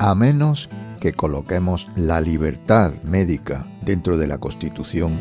A 0.00 0.14
menos 0.14 0.68
que 1.00 1.12
coloquemos 1.12 1.88
la 1.96 2.20
libertad 2.20 2.92
médica 3.02 3.66
dentro 3.82 4.16
de 4.16 4.26
la 4.26 4.38
Constitución, 4.38 5.18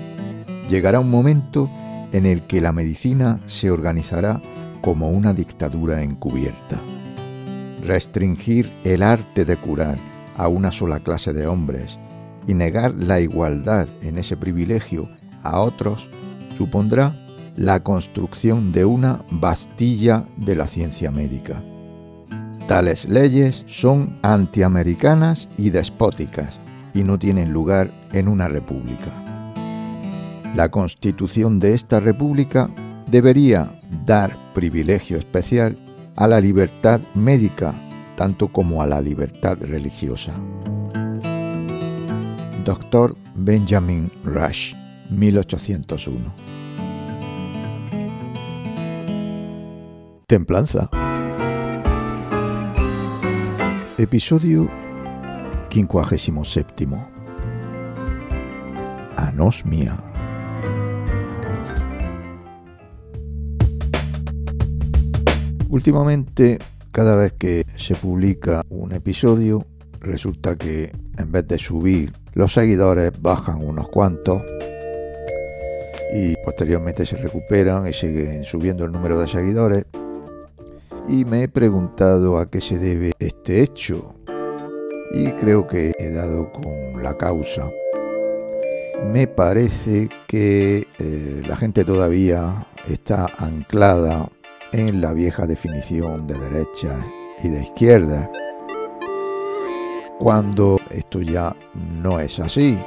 llegará 0.69 0.99
un 0.99 1.09
momento 1.09 1.69
en 2.11 2.25
el 2.25 2.43
que 2.43 2.61
la 2.61 2.71
medicina 2.71 3.39
se 3.47 3.71
organizará 3.71 4.41
como 4.81 5.09
una 5.09 5.33
dictadura 5.33 6.03
encubierta. 6.03 6.77
Restringir 7.81 8.71
el 8.83 9.03
arte 9.03 9.45
de 9.45 9.57
curar 9.57 9.97
a 10.37 10.47
una 10.47 10.71
sola 10.71 10.99
clase 10.99 11.33
de 11.33 11.47
hombres 11.47 11.97
y 12.47 12.53
negar 12.53 12.93
la 12.95 13.19
igualdad 13.19 13.87
en 14.01 14.17
ese 14.17 14.37
privilegio 14.37 15.09
a 15.43 15.59
otros 15.59 16.09
supondrá 16.57 17.15
la 17.55 17.81
construcción 17.81 18.71
de 18.71 18.85
una 18.85 19.23
Bastilla 19.29 20.25
de 20.37 20.55
la 20.55 20.67
ciencia 20.67 21.11
médica. 21.11 21.63
Tales 22.67 23.05
leyes 23.05 23.63
son 23.67 24.17
antiamericanas 24.21 25.49
y 25.57 25.69
despóticas 25.69 26.57
y 26.93 27.03
no 27.03 27.19
tienen 27.19 27.51
lugar 27.51 27.91
en 28.13 28.27
una 28.27 28.47
república. 28.47 29.11
La 30.55 30.69
constitución 30.69 31.59
de 31.59 31.73
esta 31.73 31.99
república 31.99 32.69
debería 33.07 33.79
dar 34.05 34.35
privilegio 34.53 35.17
especial 35.17 35.77
a 36.15 36.27
la 36.27 36.39
libertad 36.39 37.01
médica 37.15 37.73
tanto 38.15 38.47
como 38.47 38.81
a 38.81 38.87
la 38.87 39.01
libertad 39.01 39.57
religiosa. 39.59 40.33
Dr. 42.63 43.15
Benjamin 43.35 44.09
Rush, 44.23 44.73
1801. 45.09 46.33
Templanza. 50.27 50.89
Episodio 54.03 54.69
57. 55.69 56.85
Anosmia. 59.15 59.97
Últimamente, 65.69 66.59
cada 66.91 67.15
vez 67.15 67.31
que 67.31 67.65
se 67.77 67.95
publica 67.95 68.65
un 68.67 68.91
episodio, 68.91 69.65
resulta 70.01 70.57
que 70.57 70.91
en 71.17 71.31
vez 71.31 71.47
de 71.47 71.57
subir 71.57 72.11
los 72.33 72.51
seguidores 72.51 73.13
bajan 73.21 73.63
unos 73.63 73.87
cuantos 73.87 74.41
y 76.13 76.35
posteriormente 76.43 77.05
se 77.05 77.15
recuperan 77.15 77.87
y 77.87 77.93
siguen 77.93 78.43
subiendo 78.43 78.83
el 78.83 78.91
número 78.91 79.17
de 79.17 79.29
seguidores 79.29 79.82
y 81.07 81.25
me 81.25 81.43
he 81.43 81.47
preguntado 81.47 82.37
a 82.37 82.49
qué 82.49 82.61
se 82.61 82.77
debe 82.77 83.11
este 83.19 83.61
hecho 83.61 84.15
y 85.13 85.31
creo 85.33 85.67
que 85.67 85.93
he 85.97 86.11
dado 86.11 86.51
con 86.51 87.03
la 87.03 87.17
causa. 87.17 87.69
Me 89.11 89.27
parece 89.27 90.09
que 90.27 90.87
eh, 90.99 91.43
la 91.47 91.55
gente 91.55 91.83
todavía 91.83 92.65
está 92.89 93.27
anclada 93.37 94.29
en 94.71 95.01
la 95.01 95.13
vieja 95.13 95.45
definición 95.45 96.25
de 96.25 96.37
derecha 96.39 96.97
y 97.43 97.49
de 97.49 97.61
izquierda, 97.61 98.31
cuando 100.19 100.79
esto 100.89 101.21
ya 101.21 101.55
no 101.73 102.19
es 102.19 102.39
así. 102.39 102.79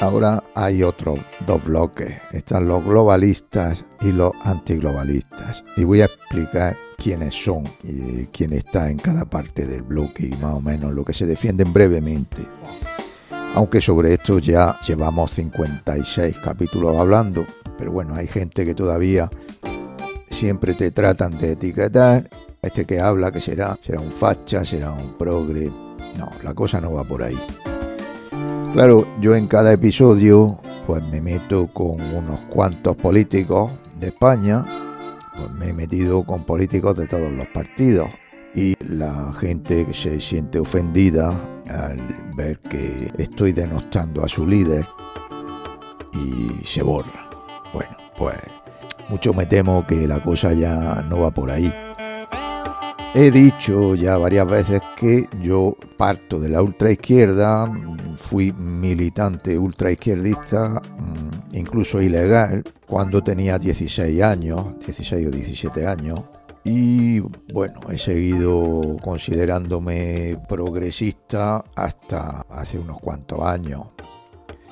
Ahora 0.00 0.44
hay 0.54 0.84
otros 0.84 1.18
dos 1.44 1.64
bloques. 1.64 2.14
Están 2.32 2.68
los 2.68 2.84
globalistas 2.84 3.84
y 4.00 4.12
los 4.12 4.32
antiglobalistas. 4.44 5.64
Y 5.76 5.82
voy 5.82 6.02
a 6.02 6.04
explicar 6.04 6.76
quiénes 6.96 7.34
son 7.34 7.64
y 7.82 8.26
quién 8.26 8.52
está 8.52 8.90
en 8.90 8.98
cada 8.98 9.24
parte 9.24 9.66
del 9.66 9.82
bloque 9.82 10.26
y 10.26 10.36
más 10.36 10.54
o 10.54 10.60
menos 10.60 10.94
lo 10.94 11.04
que 11.04 11.12
se 11.12 11.26
defienden 11.26 11.72
brevemente. 11.72 12.46
Aunque 13.54 13.80
sobre 13.80 14.14
esto 14.14 14.38
ya 14.38 14.78
llevamos 14.86 15.32
56 15.32 16.36
capítulos 16.44 16.96
hablando, 16.96 17.44
pero 17.76 17.90
bueno, 17.90 18.14
hay 18.14 18.28
gente 18.28 18.64
que 18.64 18.76
todavía 18.76 19.28
siempre 20.30 20.74
te 20.74 20.92
tratan 20.92 21.38
de 21.38 21.52
etiquetar. 21.52 22.30
Este 22.62 22.84
que 22.84 23.00
habla 23.00 23.32
que 23.32 23.40
será, 23.40 23.76
será 23.84 24.00
un 24.00 24.12
facha, 24.12 24.64
será 24.64 24.92
un 24.92 25.14
progre. 25.18 25.72
No, 26.16 26.30
la 26.44 26.54
cosa 26.54 26.80
no 26.80 26.92
va 26.92 27.02
por 27.02 27.24
ahí. 27.24 27.38
Claro, 28.72 29.06
yo 29.20 29.34
en 29.34 29.48
cada 29.48 29.72
episodio 29.72 30.58
pues 30.86 31.02
me 31.08 31.20
meto 31.20 31.66
con 31.68 32.00
unos 32.00 32.40
cuantos 32.48 32.96
políticos 32.96 33.72
de 33.98 34.08
España, 34.08 34.64
pues 35.36 35.50
me 35.52 35.68
he 35.68 35.72
metido 35.72 36.22
con 36.24 36.44
políticos 36.44 36.96
de 36.96 37.06
todos 37.06 37.32
los 37.32 37.46
partidos 37.48 38.08
y 38.54 38.74
la 38.84 39.32
gente 39.32 39.92
se 39.92 40.20
siente 40.20 40.60
ofendida 40.60 41.30
al 41.68 42.00
ver 42.36 42.58
que 42.60 43.10
estoy 43.18 43.52
denostando 43.52 44.24
a 44.24 44.28
su 44.28 44.46
líder 44.46 44.86
y 46.12 46.64
se 46.64 46.82
borra. 46.82 47.28
Bueno, 47.72 47.96
pues 48.16 48.38
mucho 49.08 49.34
me 49.34 49.46
temo 49.46 49.86
que 49.86 50.06
la 50.06 50.22
cosa 50.22 50.52
ya 50.52 51.02
no 51.08 51.20
va 51.20 51.30
por 51.30 51.50
ahí. 51.50 51.72
He 53.14 53.30
dicho 53.30 53.94
ya 53.94 54.18
varias 54.18 54.48
veces 54.48 54.80
que 54.98 55.28
yo 55.40 55.76
parto 55.96 56.40
de 56.40 56.48
la 56.48 56.60
ultraizquierda, 56.60 57.72
fui 58.16 58.52
militante 58.52 59.56
ultraizquierdista, 59.56 60.82
mm, 60.98 61.56
incluso 61.56 62.02
ilegal, 62.02 62.64
cuando 62.86 63.22
tenía 63.22 63.58
16 63.58 64.20
años, 64.22 64.60
16 64.84 65.28
o 65.28 65.30
17 65.30 65.86
años. 65.86 66.20
Y 66.64 67.20
bueno, 67.52 67.80
he 67.90 67.96
seguido 67.96 68.96
considerándome 69.00 70.36
progresista 70.48 71.64
hasta 71.76 72.40
hace 72.50 72.78
unos 72.78 73.00
cuantos 73.00 73.40
años. 73.42 73.86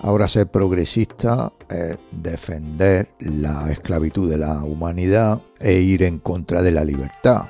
Ahora 0.03 0.27
ser 0.27 0.49
progresista 0.49 1.53
es 1.71 1.99
defender 2.11 3.09
la 3.21 3.71
esclavitud 3.71 4.29
de 4.29 4.39
la 4.39 4.63
humanidad 4.65 5.41
e 5.61 5.75
ir 5.75 6.03
en 6.03 6.19
contra 6.19 6.63
de 6.63 6.73
la 6.73 6.85
libertad. 6.85 7.47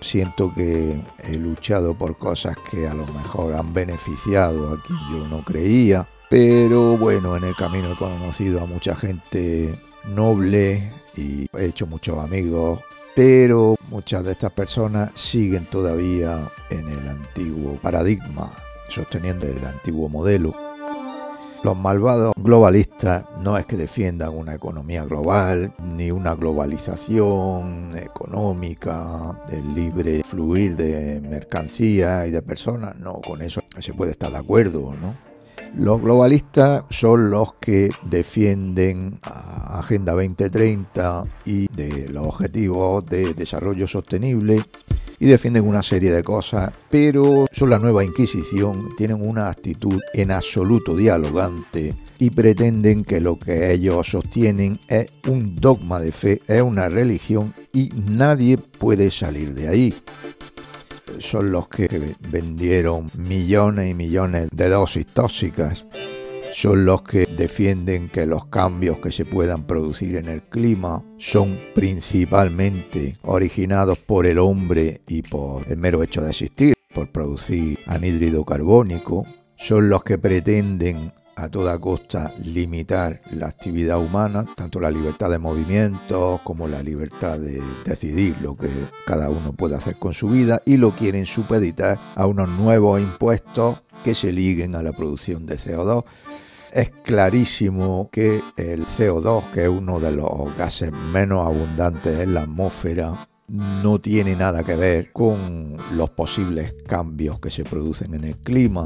Siento 0.00 0.52
que 0.54 1.00
he 1.18 1.36
luchado 1.36 1.94
por 1.94 2.16
cosas 2.16 2.56
que 2.70 2.88
a 2.88 2.94
lo 2.94 3.06
mejor 3.06 3.54
han 3.54 3.72
beneficiado 3.74 4.72
a 4.72 4.82
quien 4.82 4.98
yo 5.10 5.28
no 5.28 5.44
creía, 5.44 6.08
pero 6.30 6.96
bueno, 6.96 7.36
en 7.36 7.44
el 7.44 7.54
camino 7.54 7.92
he 7.92 7.96
conocido 7.96 8.62
a 8.62 8.66
mucha 8.66 8.96
gente 8.96 9.78
noble 10.08 10.90
y 11.16 11.46
he 11.56 11.66
hecho 11.66 11.86
muchos 11.86 12.18
amigos, 12.18 12.80
pero 13.14 13.76
muchas 13.88 14.24
de 14.24 14.32
estas 14.32 14.52
personas 14.52 15.10
siguen 15.14 15.66
todavía 15.66 16.50
en 16.70 16.88
el 16.88 17.08
antiguo 17.08 17.74
paradigma, 17.82 18.50
sosteniendo 18.88 19.46
el 19.46 19.64
antiguo 19.64 20.08
modelo. 20.08 20.69
Los 21.62 21.76
malvados 21.76 22.32
globalistas 22.38 23.26
no 23.42 23.58
es 23.58 23.66
que 23.66 23.76
defiendan 23.76 24.34
una 24.34 24.54
economía 24.54 25.04
global, 25.04 25.74
ni 25.78 26.10
una 26.10 26.34
globalización 26.34 27.98
económica, 27.98 29.38
del 29.46 29.74
libre 29.74 30.22
fluir 30.24 30.74
de 30.74 31.20
mercancías 31.20 32.26
y 32.26 32.30
de 32.30 32.40
personas, 32.40 32.98
no, 32.98 33.20
con 33.20 33.42
eso 33.42 33.60
se 33.78 33.92
puede 33.92 34.12
estar 34.12 34.32
de 34.32 34.38
acuerdo, 34.38 34.94
¿no? 34.94 35.14
Los 35.76 36.00
globalistas 36.00 36.84
son 36.88 37.30
los 37.30 37.52
que 37.54 37.90
defienden 38.04 39.20
Agenda 39.22 40.14
2030 40.14 41.24
y 41.44 41.68
de 41.68 42.08
los 42.08 42.26
objetivos 42.26 43.04
de 43.06 43.34
desarrollo 43.34 43.86
sostenible 43.86 44.62
y 45.20 45.26
defienden 45.26 45.68
una 45.68 45.82
serie 45.82 46.10
de 46.10 46.24
cosas, 46.24 46.72
pero 46.90 47.46
son 47.52 47.70
la 47.70 47.78
nueva 47.78 48.02
Inquisición, 48.02 48.96
tienen 48.96 49.18
una 49.20 49.48
actitud 49.48 50.00
en 50.14 50.30
absoluto 50.30 50.96
dialogante 50.96 51.94
y 52.18 52.30
pretenden 52.30 53.04
que 53.04 53.20
lo 53.20 53.38
que 53.38 53.72
ellos 53.72 54.08
sostienen 54.08 54.80
es 54.88 55.06
un 55.28 55.56
dogma 55.56 56.00
de 56.00 56.10
fe, 56.10 56.40
es 56.48 56.62
una 56.62 56.88
religión 56.88 57.54
y 57.72 57.90
nadie 58.06 58.56
puede 58.56 59.10
salir 59.10 59.54
de 59.54 59.68
ahí. 59.68 59.94
Son 61.18 61.52
los 61.52 61.68
que 61.68 62.14
vendieron 62.30 63.10
millones 63.14 63.90
y 63.90 63.94
millones 63.94 64.48
de 64.50 64.68
dosis 64.70 65.06
tóxicas 65.06 65.84
son 66.60 66.84
los 66.84 67.00
que 67.00 67.24
defienden 67.24 68.10
que 68.10 68.26
los 68.26 68.44
cambios 68.44 68.98
que 68.98 69.10
se 69.10 69.24
puedan 69.24 69.66
producir 69.66 70.16
en 70.16 70.28
el 70.28 70.42
clima 70.42 71.02
son 71.16 71.58
principalmente 71.74 73.16
originados 73.22 73.96
por 73.96 74.26
el 74.26 74.38
hombre 74.38 75.00
y 75.08 75.22
por 75.22 75.66
el 75.72 75.78
mero 75.78 76.02
hecho 76.02 76.20
de 76.20 76.28
existir, 76.28 76.74
por 76.94 77.10
producir 77.10 77.78
anhídrido 77.86 78.44
carbónico, 78.44 79.24
son 79.56 79.88
los 79.88 80.04
que 80.04 80.18
pretenden 80.18 81.14
a 81.34 81.48
toda 81.48 81.78
costa 81.78 82.30
limitar 82.44 83.22
la 83.30 83.46
actividad 83.46 83.98
humana, 83.98 84.44
tanto 84.54 84.80
la 84.80 84.90
libertad 84.90 85.30
de 85.30 85.38
movimiento 85.38 86.42
como 86.44 86.68
la 86.68 86.82
libertad 86.82 87.38
de 87.38 87.62
decidir 87.86 88.36
lo 88.42 88.54
que 88.54 88.68
cada 89.06 89.30
uno 89.30 89.54
puede 89.54 89.76
hacer 89.76 89.96
con 89.96 90.12
su 90.12 90.28
vida 90.28 90.60
y 90.66 90.76
lo 90.76 90.92
quieren 90.92 91.24
supeditar 91.24 91.98
a 92.14 92.26
unos 92.26 92.50
nuevos 92.50 93.00
impuestos 93.00 93.78
que 94.04 94.14
se 94.14 94.30
liguen 94.30 94.74
a 94.74 94.82
la 94.82 94.92
producción 94.92 95.46
de 95.46 95.56
CO2. 95.56 96.04
Es 96.72 96.90
clarísimo 96.90 98.10
que 98.12 98.40
el 98.56 98.86
CO2, 98.86 99.50
que 99.52 99.62
es 99.62 99.68
uno 99.68 99.98
de 99.98 100.12
los 100.12 100.56
gases 100.56 100.92
menos 100.92 101.44
abundantes 101.44 102.20
en 102.20 102.34
la 102.34 102.42
atmósfera, 102.42 103.28
no 103.48 104.00
tiene 104.00 104.36
nada 104.36 104.62
que 104.62 104.76
ver 104.76 105.12
con 105.12 105.76
los 105.92 106.10
posibles 106.10 106.76
cambios 106.86 107.40
que 107.40 107.50
se 107.50 107.64
producen 107.64 108.14
en 108.14 108.22
el 108.22 108.36
clima. 108.38 108.84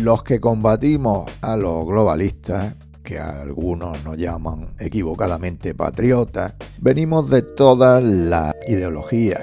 Los 0.00 0.22
que 0.22 0.40
combatimos 0.40 1.30
a 1.42 1.54
los 1.54 1.86
globalistas, 1.86 2.76
que 3.02 3.18
algunos 3.18 4.02
nos 4.02 4.16
llaman 4.16 4.74
equivocadamente 4.78 5.74
patriotas, 5.74 6.54
venimos 6.80 7.28
de 7.28 7.42
todas 7.42 8.02
las 8.02 8.54
ideologías. 8.66 9.42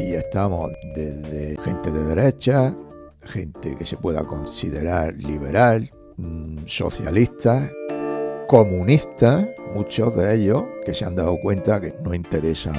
Y 0.00 0.14
estamos 0.14 0.72
desde 0.96 1.56
gente 1.62 1.92
de 1.92 2.04
derecha, 2.04 2.74
gente 3.24 3.76
que 3.76 3.86
se 3.86 3.96
pueda 3.96 4.24
considerar 4.24 5.14
liberal, 5.14 5.90
mm, 6.16 6.66
socialista, 6.66 7.70
comunistas, 8.46 9.46
muchos 9.74 10.16
de 10.16 10.34
ellos 10.34 10.64
que 10.84 10.94
se 10.94 11.04
han 11.04 11.16
dado 11.16 11.38
cuenta 11.40 11.80
que 11.80 11.94
no 12.02 12.14
interesa 12.14 12.72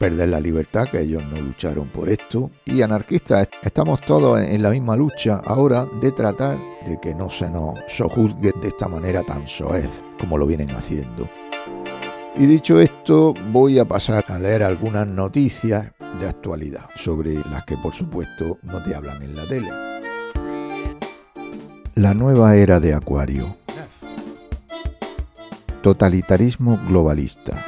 perder 0.00 0.30
la 0.30 0.40
libertad, 0.40 0.88
que 0.88 1.02
ellos 1.02 1.22
no 1.30 1.38
lucharon 1.38 1.88
por 1.88 2.08
esto, 2.08 2.50
y 2.64 2.80
anarquistas, 2.80 3.48
estamos 3.62 4.00
todos 4.00 4.40
en 4.40 4.62
la 4.62 4.70
misma 4.70 4.96
lucha 4.96 5.42
ahora 5.44 5.86
de 6.00 6.10
tratar 6.10 6.56
de 6.86 6.98
que 6.98 7.14
no 7.14 7.28
se 7.28 7.50
nos 7.50 7.78
sojuzgue 7.86 8.52
de 8.62 8.68
esta 8.68 8.88
manera 8.88 9.22
tan 9.22 9.46
soez 9.46 9.90
como 10.18 10.38
lo 10.38 10.46
vienen 10.46 10.70
haciendo. 10.70 11.28
Y 12.36 12.46
dicho 12.46 12.80
esto, 12.80 13.34
voy 13.52 13.78
a 13.78 13.84
pasar 13.84 14.24
a 14.28 14.38
leer 14.38 14.62
algunas 14.62 15.06
noticias 15.06 15.92
de 16.18 16.28
actualidad, 16.28 16.88
sobre 16.96 17.34
las 17.34 17.64
que 17.66 17.76
por 17.76 17.92
supuesto 17.92 18.58
no 18.62 18.82
te 18.82 18.94
hablan 18.94 19.22
en 19.22 19.36
la 19.36 19.46
tele. 19.46 19.89
La 22.00 22.14
nueva 22.14 22.56
era 22.56 22.80
de 22.80 22.94
Acuario. 22.94 23.56
Totalitarismo 25.82 26.80
globalista. 26.88 27.62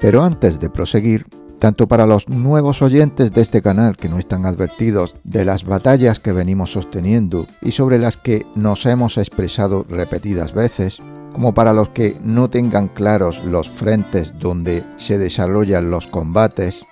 Pero 0.00 0.24
antes 0.24 0.58
de 0.58 0.70
proseguir, 0.70 1.26
tanto 1.60 1.86
para 1.86 2.04
los 2.04 2.28
nuevos 2.28 2.82
oyentes 2.82 3.32
de 3.32 3.42
este 3.42 3.62
canal 3.62 3.96
que 3.96 4.08
no 4.08 4.18
están 4.18 4.44
advertidos 4.44 5.14
de 5.22 5.44
las 5.44 5.62
batallas 5.62 6.18
que 6.18 6.32
venimos 6.32 6.72
sosteniendo 6.72 7.46
y 7.62 7.70
sobre 7.70 8.00
las 8.00 8.16
que 8.16 8.44
nos 8.56 8.84
hemos 8.84 9.16
expresado 9.16 9.86
repetidas 9.88 10.52
veces, 10.52 11.00
como 11.32 11.54
para 11.54 11.72
los 11.72 11.90
que 11.90 12.16
no 12.24 12.50
tengan 12.50 12.88
claros 12.88 13.44
los 13.44 13.70
frentes 13.70 14.36
donde 14.40 14.82
se 14.96 15.16
desarrollan 15.16 15.92
los 15.92 16.08
combates, 16.08 16.84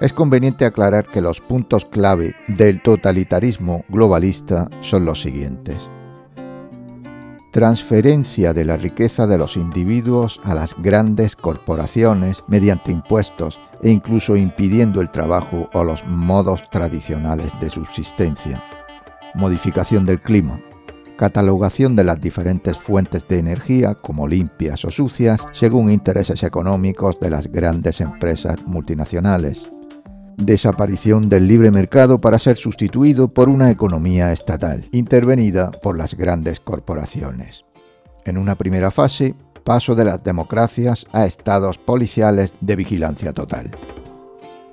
es 0.00 0.14
conveniente 0.14 0.64
aclarar 0.64 1.06
que 1.06 1.20
los 1.20 1.40
puntos 1.40 1.84
clave 1.84 2.34
del 2.48 2.82
totalitarismo 2.82 3.84
globalista 3.88 4.68
son 4.80 5.04
los 5.04 5.20
siguientes. 5.20 5.90
Transferencia 7.52 8.54
de 8.54 8.64
la 8.64 8.76
riqueza 8.76 9.26
de 9.26 9.36
los 9.36 9.56
individuos 9.56 10.40
a 10.44 10.54
las 10.54 10.74
grandes 10.78 11.36
corporaciones 11.36 12.44
mediante 12.46 12.92
impuestos 12.92 13.58
e 13.82 13.90
incluso 13.90 14.36
impidiendo 14.36 15.00
el 15.00 15.10
trabajo 15.10 15.68
o 15.74 15.84
los 15.84 16.06
modos 16.06 16.62
tradicionales 16.70 17.52
de 17.60 17.68
subsistencia. 17.68 18.62
Modificación 19.34 20.06
del 20.06 20.22
clima. 20.22 20.60
Catalogación 21.18 21.96
de 21.96 22.04
las 22.04 22.20
diferentes 22.20 22.78
fuentes 22.78 23.26
de 23.28 23.40
energía 23.40 23.94
como 23.96 24.26
limpias 24.26 24.84
o 24.86 24.90
sucias 24.90 25.40
según 25.52 25.90
intereses 25.90 26.42
económicos 26.44 27.20
de 27.20 27.30
las 27.30 27.48
grandes 27.48 28.00
empresas 28.00 28.64
multinacionales 28.64 29.70
desaparición 30.36 31.28
del 31.28 31.46
libre 31.46 31.70
mercado 31.70 32.20
para 32.20 32.38
ser 32.38 32.56
sustituido 32.56 33.28
por 33.28 33.48
una 33.48 33.70
economía 33.70 34.32
estatal, 34.32 34.88
intervenida 34.92 35.70
por 35.70 35.96
las 35.96 36.14
grandes 36.14 36.60
corporaciones. 36.60 37.64
En 38.24 38.38
una 38.38 38.54
primera 38.54 38.90
fase, 38.90 39.34
paso 39.64 39.94
de 39.94 40.04
las 40.04 40.22
democracias 40.22 41.06
a 41.12 41.26
estados 41.26 41.78
policiales 41.78 42.54
de 42.60 42.76
vigilancia 42.76 43.32
total. 43.32 43.70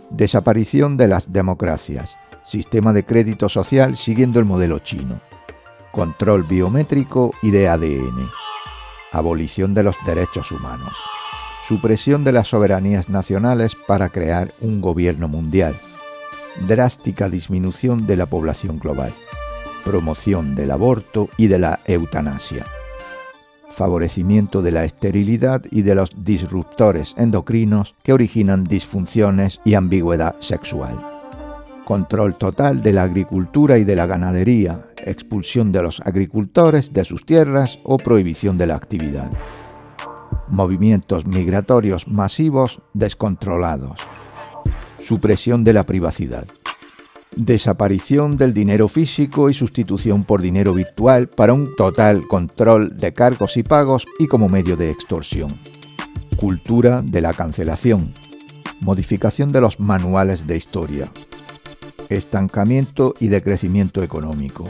Desaparición 0.09 0.97
de 0.97 1.07
las 1.07 1.31
democracias, 1.31 2.15
sistema 2.43 2.93
de 2.93 3.05
crédito 3.05 3.49
social 3.49 3.97
siguiendo 3.97 4.39
el 4.39 4.45
modelo 4.45 4.79
chino. 4.79 5.19
Control 5.91 6.43
biométrico 6.43 7.31
y 7.41 7.51
de 7.51 7.67
ADN. 7.67 8.29
Abolición 9.11 9.73
de 9.73 9.83
los 9.83 9.95
derechos 10.05 10.51
humanos 10.51 10.95
supresión 11.67 12.23
de 12.23 12.31
las 12.31 12.47
soberanías 12.47 13.09
nacionales 13.09 13.75
para 13.75 14.07
crear 14.07 14.53
un 14.61 14.79
gobierno 14.79 15.27
mundial, 15.27 15.75
drástica 16.65 17.27
disminución 17.27 18.07
de 18.07 18.15
la 18.15 18.25
población 18.25 18.79
global, 18.79 19.11
promoción 19.83 20.55
del 20.55 20.71
aborto 20.71 21.27
y 21.35 21.47
de 21.47 21.59
la 21.59 21.81
eutanasia, 21.85 22.65
favorecimiento 23.69 24.61
de 24.61 24.71
la 24.71 24.85
esterilidad 24.85 25.61
y 25.69 25.81
de 25.81 25.93
los 25.93 26.11
disruptores 26.23 27.13
endocrinos 27.17 27.95
que 28.01 28.13
originan 28.13 28.63
disfunciones 28.63 29.59
y 29.65 29.73
ambigüedad 29.73 30.39
sexual. 30.39 30.97
Control 31.83 32.35
total 32.35 32.81
de 32.81 32.93
la 32.93 33.03
agricultura 33.03 33.77
y 33.77 33.83
de 33.83 33.95
la 33.97 34.05
ganadería, 34.05 34.85
expulsión 35.05 35.73
de 35.73 35.83
los 35.83 35.99
agricultores 35.99 36.93
de 36.93 37.03
sus 37.03 37.25
tierras 37.25 37.79
o 37.83 37.97
prohibición 37.97 38.57
de 38.57 38.67
la 38.67 38.75
actividad 38.75 39.29
movimientos 40.49 41.25
migratorios 41.25 42.07
masivos 42.07 42.81
descontrolados, 42.93 43.99
supresión 44.99 45.63
de 45.63 45.73
la 45.73 45.83
privacidad, 45.83 46.45
desaparición 47.35 48.37
del 48.37 48.53
dinero 48.53 48.87
físico 48.87 49.49
y 49.49 49.53
sustitución 49.53 50.23
por 50.23 50.41
dinero 50.41 50.73
virtual 50.73 51.27
para 51.27 51.53
un 51.53 51.75
total 51.75 52.27
control 52.27 52.97
de 52.97 53.13
cargos 53.13 53.57
y 53.57 53.63
pagos 53.63 54.05
y 54.19 54.27
como 54.27 54.49
medio 54.49 54.75
de 54.75 54.89
extorsión, 54.89 55.57
cultura 56.35 57.01
de 57.03 57.21
la 57.21 57.33
cancelación, 57.33 58.13
modificación 58.79 59.51
de 59.51 59.61
los 59.61 59.79
manuales 59.79 60.47
de 60.47 60.57
historia, 60.57 61.11
estancamiento 62.09 63.15
y 63.19 63.27
decrecimiento 63.27 64.01
económico, 64.01 64.69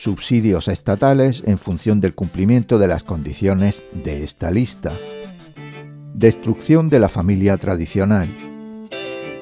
subsidios 0.00 0.68
estatales 0.68 1.42
en 1.44 1.58
función 1.58 2.00
del 2.00 2.14
cumplimiento 2.14 2.78
de 2.78 2.88
las 2.88 3.04
condiciones 3.04 3.82
de 3.92 4.24
esta 4.24 4.50
lista. 4.50 4.92
Destrucción 6.14 6.88
de 6.88 6.98
la 6.98 7.10
familia 7.10 7.58
tradicional. 7.58 8.34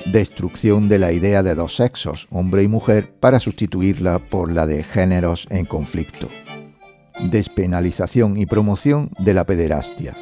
Destrucción 0.06 0.88
de 0.88 0.98
la 0.98 1.12
idea 1.12 1.44
de 1.44 1.54
dos 1.54 1.76
sexos, 1.76 2.26
hombre 2.30 2.64
y 2.64 2.68
mujer, 2.68 3.14
para 3.20 3.38
sustituirla 3.38 4.18
por 4.18 4.50
la 4.50 4.66
de 4.66 4.82
géneros 4.82 5.46
en 5.48 5.64
conflicto. 5.64 6.28
Despenalización 7.30 8.36
y 8.36 8.46
promoción 8.46 9.10
de 9.20 9.34
la 9.34 9.44
pederastia. 9.44 10.16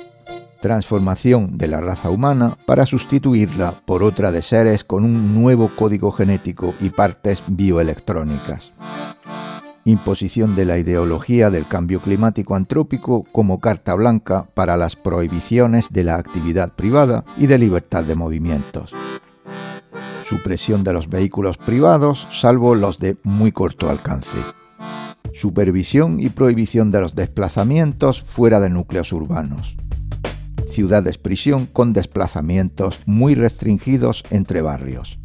Transformación 0.60 1.56
de 1.56 1.68
la 1.68 1.80
raza 1.80 2.10
humana 2.10 2.58
para 2.66 2.84
sustituirla 2.84 3.80
por 3.86 4.02
otra 4.02 4.32
de 4.32 4.42
seres 4.42 4.84
con 4.84 5.02
un 5.02 5.34
nuevo 5.34 5.74
código 5.74 6.12
genético 6.12 6.74
y 6.78 6.90
partes 6.90 7.43
bioelectrónicas 7.46 8.72
imposición 9.86 10.56
de 10.56 10.64
la 10.64 10.78
ideología 10.78 11.48
del 11.48 11.69
cambio 11.69 12.02
climático 12.02 12.56
antrópico 12.56 13.24
como 13.31 13.60
carta 13.60 13.94
blanca 13.94 14.48
para 14.52 14.76
las 14.76 14.96
prohibiciones 14.96 15.90
de 15.90 16.02
la 16.02 16.16
actividad 16.16 16.72
privada 16.74 17.24
y 17.38 17.46
de 17.46 17.56
libertad 17.56 18.02
de 18.02 18.16
movimientos. 18.16 18.93
Supresión 20.24 20.82
de 20.82 20.93
los 20.93 21.08
vehículos 21.08 21.56
privados, 21.56 22.26
salvo 22.32 22.74
los 22.74 22.98
de 22.98 23.16
muy 23.22 23.52
corto 23.52 23.88
alcance. 23.88 24.38
Supervisión 25.32 26.19
y 26.19 26.31
prohibición 26.31 26.90
de 26.90 27.00
los 27.00 27.14
desplazamientos 27.14 28.20
fuera 28.22 28.58
de 28.58 28.70
núcleos 28.70 29.12
urbanos. 29.12 29.76
Ciudades 30.69 31.16
prisión 31.16 31.66
con 31.66 31.93
desplazamientos 31.93 32.98
muy 33.06 33.36
restringidos 33.36 34.24
entre 34.31 34.62
barrios. 34.62 35.20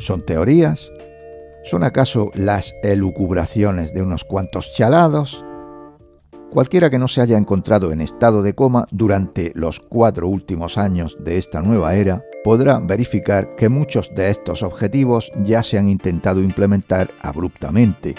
¿Son 0.00 0.26
teorías? 0.26 0.90
¿Son 1.64 1.82
acaso 1.82 2.30
las 2.34 2.74
elucubraciones 2.82 3.94
de 3.94 4.02
unos 4.02 4.24
cuantos 4.24 4.74
chalados? 4.74 5.42
Cualquiera 6.50 6.90
que 6.90 6.98
no 6.98 7.08
se 7.08 7.22
haya 7.22 7.38
encontrado 7.38 7.90
en 7.90 8.02
estado 8.02 8.42
de 8.42 8.54
coma 8.54 8.86
durante 8.90 9.50
los 9.54 9.80
cuatro 9.80 10.28
últimos 10.28 10.76
años 10.76 11.16
de 11.18 11.38
esta 11.38 11.62
nueva 11.62 11.94
era 11.94 12.22
podrá 12.44 12.78
verificar 12.78 13.56
que 13.56 13.70
muchos 13.70 14.10
de 14.14 14.28
estos 14.28 14.62
objetivos 14.62 15.32
ya 15.42 15.62
se 15.62 15.78
han 15.78 15.88
intentado 15.88 16.40
implementar 16.42 17.10
abruptamente. 17.22 18.14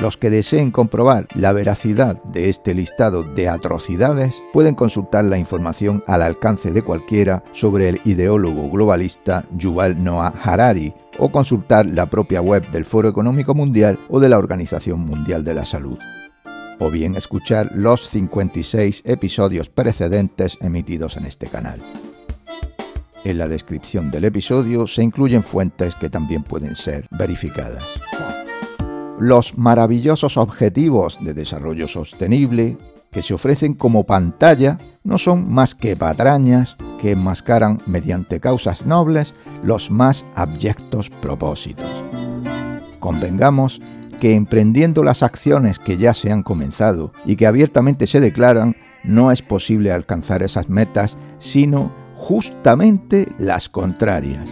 Los 0.00 0.18
que 0.18 0.28
deseen 0.28 0.70
comprobar 0.70 1.26
la 1.34 1.52
veracidad 1.52 2.22
de 2.24 2.50
este 2.50 2.74
listado 2.74 3.22
de 3.22 3.48
atrocidades 3.48 4.34
pueden 4.52 4.74
consultar 4.74 5.24
la 5.24 5.38
información 5.38 6.04
al 6.06 6.20
alcance 6.20 6.72
de 6.72 6.82
cualquiera 6.82 7.42
sobre 7.52 7.88
el 7.88 8.00
ideólogo 8.04 8.68
globalista 8.68 9.44
Yuval 9.56 10.02
Noah 10.04 10.34
Harari 10.42 10.92
o 11.18 11.30
consultar 11.30 11.86
la 11.86 12.06
propia 12.06 12.40
web 12.40 12.68
del 12.70 12.84
Foro 12.84 13.08
Económico 13.08 13.54
Mundial 13.54 13.98
o 14.08 14.20
de 14.20 14.28
la 14.28 14.38
Organización 14.38 15.00
Mundial 15.00 15.44
de 15.44 15.54
la 15.54 15.64
Salud. 15.64 15.98
O 16.78 16.90
bien 16.90 17.16
escuchar 17.16 17.70
los 17.74 18.08
56 18.10 19.02
episodios 19.04 19.68
precedentes 19.68 20.58
emitidos 20.60 21.16
en 21.16 21.26
este 21.26 21.46
canal. 21.46 21.80
En 23.24 23.38
la 23.38 23.48
descripción 23.48 24.10
del 24.10 24.24
episodio 24.24 24.86
se 24.86 25.02
incluyen 25.02 25.42
fuentes 25.42 25.94
que 25.94 26.10
también 26.10 26.42
pueden 26.42 26.76
ser 26.76 27.06
verificadas. 27.10 27.82
Los 29.18 29.56
maravillosos 29.56 30.36
objetivos 30.36 31.24
de 31.24 31.32
desarrollo 31.32 31.88
sostenible, 31.88 32.76
que 33.14 33.22
se 33.22 33.32
ofrecen 33.32 33.74
como 33.74 34.04
pantalla 34.04 34.78
no 35.04 35.18
son 35.18 35.50
más 35.50 35.76
que 35.76 35.96
patrañas 35.96 36.76
que 37.00 37.12
enmascaran 37.12 37.80
mediante 37.86 38.40
causas 38.40 38.84
nobles 38.84 39.32
los 39.62 39.90
más 39.90 40.24
abyectos 40.34 41.10
propósitos. 41.10 41.86
Convengamos 42.98 43.80
que 44.20 44.34
emprendiendo 44.34 45.04
las 45.04 45.22
acciones 45.22 45.78
que 45.78 45.96
ya 45.96 46.12
se 46.12 46.32
han 46.32 46.42
comenzado 46.42 47.12
y 47.24 47.36
que 47.36 47.46
abiertamente 47.46 48.08
se 48.08 48.18
declaran, 48.18 48.74
no 49.04 49.30
es 49.30 49.42
posible 49.42 49.92
alcanzar 49.92 50.42
esas 50.42 50.68
metas, 50.68 51.16
sino 51.38 51.92
justamente 52.16 53.28
las 53.38 53.68
contrarias. 53.68 54.48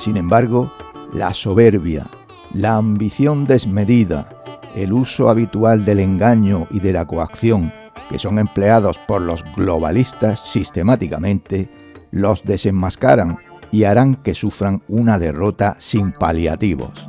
Sin 0.00 0.16
embargo, 0.16 0.70
la 1.14 1.32
soberbia, 1.32 2.06
la 2.52 2.76
ambición 2.76 3.46
desmedida, 3.46 4.43
el 4.74 4.92
uso 4.92 5.28
habitual 5.28 5.84
del 5.84 6.00
engaño 6.00 6.66
y 6.70 6.80
de 6.80 6.92
la 6.92 7.06
coacción, 7.06 7.72
que 8.10 8.18
son 8.18 8.38
empleados 8.38 8.98
por 9.06 9.22
los 9.22 9.44
globalistas 9.56 10.40
sistemáticamente, 10.50 11.68
los 12.10 12.44
desenmascaran 12.44 13.38
y 13.72 13.84
harán 13.84 14.16
que 14.16 14.34
sufran 14.34 14.82
una 14.88 15.18
derrota 15.18 15.76
sin 15.78 16.12
paliativos. 16.12 17.08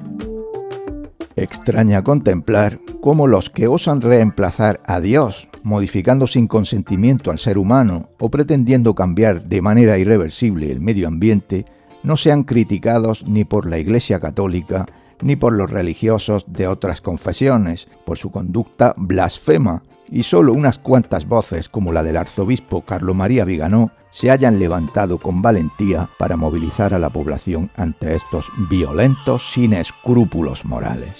Extraña 1.35 2.03
contemplar 2.03 2.79
cómo 3.01 3.27
los 3.27 3.49
que 3.49 3.67
osan 3.67 4.01
reemplazar 4.01 4.81
a 4.85 5.01
Dios, 5.01 5.49
modificando 5.63 6.27
sin 6.27 6.47
consentimiento 6.47 7.29
al 7.29 7.39
ser 7.39 7.57
humano 7.57 8.09
o 8.19 8.29
pretendiendo 8.29 8.95
cambiar 8.95 9.43
de 9.43 9.61
manera 9.61 9.97
irreversible 9.97 10.71
el 10.71 10.79
medio 10.79 11.07
ambiente, 11.07 11.65
no 12.03 12.15
sean 12.15 12.43
criticados 12.43 13.25
ni 13.27 13.43
por 13.43 13.67
la 13.67 13.79
Iglesia 13.79 14.19
Católica 14.19 14.85
ni 15.21 15.35
por 15.35 15.53
los 15.53 15.69
religiosos 15.69 16.45
de 16.47 16.67
otras 16.67 17.01
confesiones, 17.01 17.87
por 18.05 18.17
su 18.17 18.31
conducta 18.31 18.93
blasfema, 18.97 19.83
y 20.09 20.23
solo 20.23 20.53
unas 20.53 20.77
cuantas 20.77 21.27
voces, 21.27 21.69
como 21.69 21.91
la 21.91 22.03
del 22.03 22.17
arzobispo 22.17 22.81
Carlo 22.81 23.13
María 23.13 23.45
Viganó, 23.45 23.91
se 24.11 24.31
hayan 24.31 24.59
levantado 24.59 25.17
con 25.17 25.41
valentía 25.41 26.09
para 26.17 26.37
movilizar 26.37 26.93
a 26.93 26.99
la 26.99 27.09
población 27.09 27.69
ante 27.75 28.15
estos 28.15 28.49
violentos 28.69 29.51
sin 29.51 29.73
escrúpulos 29.73 30.63
morales. 30.63 31.17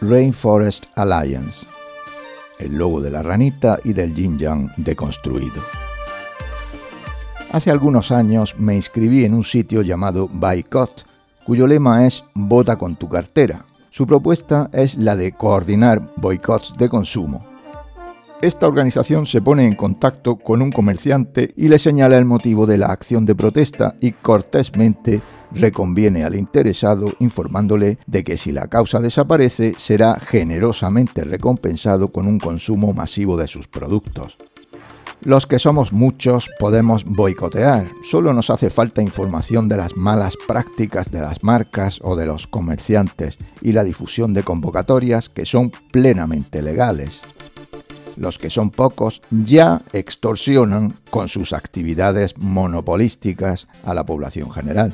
Rainforest 0.00 0.86
Alliance, 0.94 1.66
el 2.58 2.78
logo 2.78 3.00
de 3.00 3.10
la 3.10 3.22
ranita 3.22 3.78
y 3.84 3.92
del 3.92 4.14
yin 4.14 4.38
yang 4.38 4.70
deconstruido. 4.76 5.60
Hace 7.50 7.70
algunos 7.70 8.12
años 8.12 8.54
me 8.58 8.74
inscribí 8.74 9.24
en 9.24 9.34
un 9.34 9.44
sitio 9.44 9.82
llamado 9.82 10.28
Boycott, 10.30 11.07
cuyo 11.48 11.66
lema 11.66 12.06
es 12.06 12.24
Vota 12.34 12.76
con 12.76 12.96
tu 12.96 13.08
cartera. 13.08 13.64
Su 13.88 14.06
propuesta 14.06 14.68
es 14.70 14.98
la 14.98 15.16
de 15.16 15.32
coordinar 15.32 16.02
boicots 16.18 16.74
de 16.76 16.90
consumo 16.90 17.42
esta 18.40 18.68
organización 18.68 19.26
se 19.26 19.42
pone 19.42 19.66
en 19.66 19.74
contacto 19.74 20.36
con 20.36 20.62
un 20.62 20.70
comerciante 20.70 21.52
y 21.56 21.66
le 21.66 21.78
señala 21.80 22.16
el 22.18 22.24
motivo 22.24 22.66
de 22.66 22.78
la 22.78 22.86
acción 22.86 23.26
de 23.26 23.34
protesta 23.34 23.96
y 24.00 24.12
cortésmente 24.12 25.20
reconviene 25.50 26.22
al 26.22 26.36
interesado 26.36 27.12
informándole 27.18 27.98
de 28.06 28.22
que 28.22 28.36
si 28.36 28.52
la 28.52 28.68
causa 28.68 29.00
desaparece 29.00 29.74
será 29.76 30.20
generosamente 30.20 31.24
recompensado 31.24 32.12
con 32.12 32.28
un 32.28 32.38
consumo 32.38 32.92
masivo 32.92 33.36
de 33.36 33.48
sus 33.48 33.66
productos. 33.66 34.36
Los 35.20 35.46
que 35.46 35.58
somos 35.58 35.92
muchos 35.92 36.48
podemos 36.58 37.04
boicotear, 37.04 37.90
solo 38.04 38.32
nos 38.32 38.50
hace 38.50 38.70
falta 38.70 39.02
información 39.02 39.68
de 39.68 39.76
las 39.76 39.96
malas 39.96 40.36
prácticas 40.46 41.10
de 41.10 41.20
las 41.20 41.42
marcas 41.42 41.98
o 42.02 42.14
de 42.14 42.26
los 42.26 42.46
comerciantes 42.46 43.36
y 43.60 43.72
la 43.72 43.84
difusión 43.84 44.32
de 44.32 44.44
convocatorias 44.44 45.28
que 45.28 45.44
son 45.44 45.72
plenamente 45.90 46.62
legales 46.62 47.20
los 48.18 48.38
que 48.38 48.50
son 48.50 48.70
pocos 48.70 49.22
ya 49.30 49.80
extorsionan 49.92 50.94
con 51.10 51.28
sus 51.28 51.52
actividades 51.52 52.36
monopolísticas 52.36 53.68
a 53.84 53.94
la 53.94 54.04
población 54.04 54.50
general. 54.50 54.92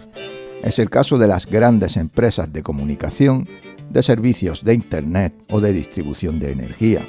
Es 0.62 0.78
el 0.78 0.90
caso 0.90 1.18
de 1.18 1.26
las 1.26 1.46
grandes 1.46 1.96
empresas 1.96 2.52
de 2.52 2.62
comunicación, 2.62 3.48
de 3.90 4.02
servicios 4.02 4.64
de 4.64 4.74
Internet 4.74 5.34
o 5.50 5.60
de 5.60 5.72
distribución 5.72 6.38
de 6.38 6.52
energía. 6.52 7.08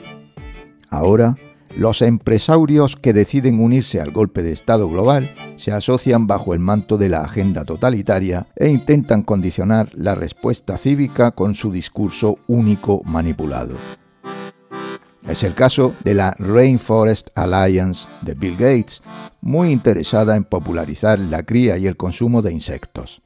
Ahora, 0.90 1.36
los 1.78 2.02
empresarios 2.02 2.96
que 2.96 3.14
deciden 3.14 3.60
unirse 3.60 4.00
al 4.00 4.12
golpe 4.12 4.44
de 4.44 4.54
Estado 4.54 4.88
global 4.88 5.34
se 5.58 5.72
asocian 5.72 6.26
bajo 6.28 6.54
el 6.54 6.60
manto 6.60 6.98
de 6.98 7.10
la 7.10 7.22
agenda 7.22 7.66
totalitaria 7.66 8.48
e 8.56 8.70
intentan 8.70 9.24
condicionar 9.24 9.90
la 9.94 10.16
respuesta 10.16 10.78
cívica 10.78 11.32
con 11.32 11.54
su 11.56 11.72
discurso 11.72 12.40
único 12.48 13.02
manipulado. 13.04 13.78
Es 15.28 15.44
el 15.44 15.56
caso 15.56 15.96
de 16.04 16.14
la 16.14 16.36
Rainforest 16.38 17.30
Alliance 17.36 18.06
de 18.22 18.36
Bill 18.36 18.58
Gates, 18.58 19.02
muy 19.42 19.72
interesada 19.72 20.36
en 20.36 20.44
popularizar 20.44 21.20
la 21.20 21.44
cría 21.44 21.78
y 21.78 21.88
el 21.88 21.98
consumo 21.98 22.42
de 22.42 22.54
insectos. 22.54 23.22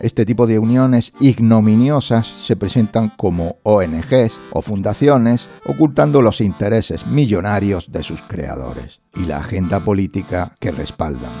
Este 0.00 0.24
tipo 0.24 0.46
de 0.46 0.60
uniones 0.60 1.12
ignominiosas 1.18 2.26
se 2.26 2.54
presentan 2.54 3.10
como 3.16 3.56
ONGs 3.64 4.40
o 4.52 4.62
fundaciones 4.62 5.48
ocultando 5.66 6.22
los 6.22 6.40
intereses 6.40 7.04
millonarios 7.06 7.90
de 7.90 8.04
sus 8.04 8.22
creadores 8.22 9.00
y 9.16 9.24
la 9.24 9.38
agenda 9.38 9.84
política 9.84 10.54
que 10.60 10.70
respaldan. 10.70 11.32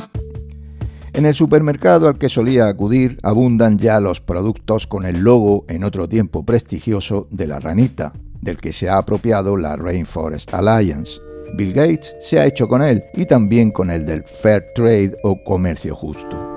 En 1.12 1.24
el 1.24 1.34
supermercado 1.34 2.08
al 2.08 2.18
que 2.18 2.28
solía 2.28 2.66
acudir 2.66 3.18
abundan 3.22 3.78
ya 3.78 4.00
los 4.00 4.20
productos 4.20 4.88
con 4.88 5.06
el 5.06 5.20
logo 5.20 5.64
en 5.68 5.84
otro 5.84 6.08
tiempo 6.08 6.44
prestigioso 6.44 7.28
de 7.30 7.46
la 7.46 7.60
ranita, 7.60 8.12
del 8.40 8.58
que 8.58 8.72
se 8.72 8.88
ha 8.88 8.98
apropiado 8.98 9.56
la 9.56 9.76
Rainforest 9.76 10.52
Alliance. 10.52 11.20
Bill 11.56 11.72
Gates 11.72 12.14
se 12.20 12.40
ha 12.40 12.46
hecho 12.46 12.68
con 12.68 12.82
él 12.82 13.04
y 13.14 13.24
también 13.24 13.70
con 13.70 13.90
el 13.90 14.04
del 14.04 14.24
Fair 14.24 14.66
Trade 14.74 15.16
o 15.22 15.42
comercio 15.44 15.94
justo. 15.94 16.47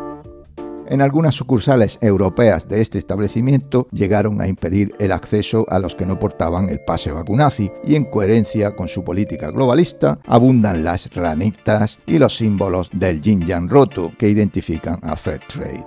En 0.91 1.01
algunas 1.01 1.35
sucursales 1.35 1.97
europeas 2.01 2.67
de 2.67 2.81
este 2.81 2.99
establecimiento 2.99 3.87
llegaron 3.93 4.41
a 4.41 4.49
impedir 4.49 4.93
el 4.99 5.13
acceso 5.13 5.65
a 5.69 5.79
los 5.79 5.95
que 5.95 6.05
no 6.05 6.19
portaban 6.19 6.67
el 6.67 6.81
pase 6.81 7.13
vacunazi 7.13 7.71
y 7.85 7.95
en 7.95 8.03
coherencia 8.03 8.75
con 8.75 8.89
su 8.89 9.01
política 9.01 9.51
globalista 9.51 10.19
abundan 10.27 10.83
las 10.83 11.09
ranitas 11.15 11.97
y 12.05 12.19
los 12.19 12.35
símbolos 12.35 12.89
del 12.91 13.21
yin 13.21 13.69
roto 13.69 14.11
que 14.19 14.27
identifican 14.27 14.99
a 15.01 15.15
Fair 15.15 15.39
Trade. 15.47 15.85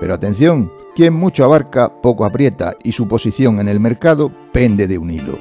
Pero 0.00 0.14
atención, 0.14 0.72
quien 0.96 1.14
mucho 1.14 1.44
abarca, 1.44 1.88
poco 1.88 2.24
aprieta 2.24 2.74
y 2.82 2.90
su 2.90 3.06
posición 3.06 3.60
en 3.60 3.68
el 3.68 3.78
mercado 3.78 4.32
pende 4.50 4.88
de 4.88 4.98
un 4.98 5.12
hilo. 5.12 5.38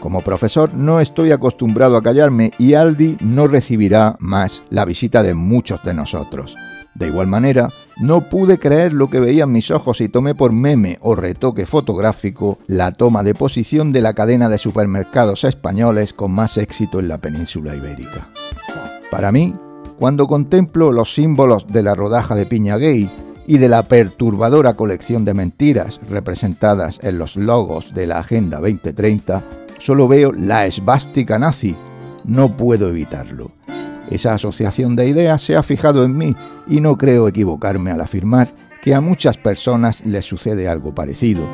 Como 0.00 0.22
profesor 0.22 0.74
no 0.74 0.98
estoy 0.98 1.30
acostumbrado 1.30 1.96
a 1.96 2.02
callarme 2.02 2.50
y 2.58 2.74
Aldi 2.74 3.18
no 3.20 3.46
recibirá 3.46 4.16
más 4.18 4.64
la 4.70 4.84
visita 4.84 5.22
de 5.22 5.34
muchos 5.34 5.84
de 5.84 5.94
nosotros. 5.94 6.56
De 6.94 7.06
igual 7.06 7.26
manera, 7.26 7.70
no 7.98 8.28
pude 8.28 8.58
creer 8.58 8.92
lo 8.92 9.08
que 9.08 9.20
veían 9.20 9.52
mis 9.52 9.70
ojos 9.70 10.00
y 10.00 10.08
tomé 10.08 10.34
por 10.34 10.52
meme 10.52 10.98
o 11.00 11.14
retoque 11.14 11.66
fotográfico 11.66 12.58
la 12.66 12.92
toma 12.92 13.22
de 13.22 13.34
posición 13.34 13.92
de 13.92 14.00
la 14.00 14.14
cadena 14.14 14.48
de 14.48 14.58
supermercados 14.58 15.44
españoles 15.44 16.12
con 16.12 16.32
más 16.32 16.58
éxito 16.58 17.00
en 17.00 17.08
la 17.08 17.18
península 17.18 17.74
ibérica. 17.74 18.28
Para 19.10 19.32
mí, 19.32 19.54
cuando 19.98 20.26
contemplo 20.26 20.92
los 20.92 21.14
símbolos 21.14 21.66
de 21.68 21.82
la 21.82 21.94
rodaja 21.94 22.34
de 22.34 22.46
piña 22.46 22.76
gay, 22.76 23.08
y 23.46 23.58
de 23.58 23.68
la 23.68 23.82
perturbadora 23.82 24.74
colección 24.74 25.24
de 25.24 25.34
mentiras 25.34 26.00
representadas 26.08 26.98
en 27.02 27.18
los 27.18 27.36
logos 27.36 27.94
de 27.94 28.06
la 28.06 28.20
Agenda 28.20 28.58
2030, 28.58 29.42
solo 29.80 30.08
veo 30.08 30.32
la 30.32 30.66
esvástica 30.66 31.38
nazi. 31.38 31.74
No 32.24 32.56
puedo 32.56 32.88
evitarlo. 32.88 33.50
Esa 34.12 34.34
asociación 34.34 34.94
de 34.94 35.08
ideas 35.08 35.40
se 35.40 35.56
ha 35.56 35.62
fijado 35.62 36.04
en 36.04 36.18
mí 36.18 36.36
y 36.68 36.80
no 36.80 36.98
creo 36.98 37.28
equivocarme 37.28 37.90
al 37.90 38.02
afirmar 38.02 38.48
que 38.82 38.94
a 38.94 39.00
muchas 39.00 39.38
personas 39.38 40.04
les 40.04 40.26
sucede 40.26 40.68
algo 40.68 40.94
parecido. 40.94 41.48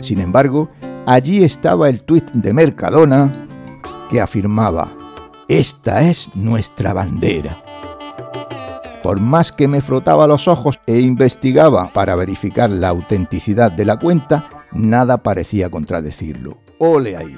Sin 0.00 0.20
embargo, 0.20 0.70
allí 1.06 1.44
estaba 1.44 1.88
el 1.88 2.00
tuit 2.00 2.28
de 2.32 2.52
Mercadona 2.52 3.46
que 4.10 4.20
afirmaba, 4.20 4.88
esta 5.46 6.02
es 6.02 6.28
nuestra 6.34 6.94
bandera. 6.94 7.62
Por 9.04 9.20
más 9.20 9.52
que 9.52 9.68
me 9.68 9.80
frotaba 9.80 10.26
los 10.26 10.48
ojos 10.48 10.80
e 10.88 10.98
investigaba 10.98 11.92
para 11.92 12.16
verificar 12.16 12.70
la 12.70 12.88
autenticidad 12.88 13.70
de 13.70 13.84
la 13.84 14.00
cuenta, 14.00 14.48
nada 14.72 15.18
parecía 15.18 15.70
contradecirlo. 15.70 16.58
¡Ole 16.78 17.16
ahí! 17.16 17.36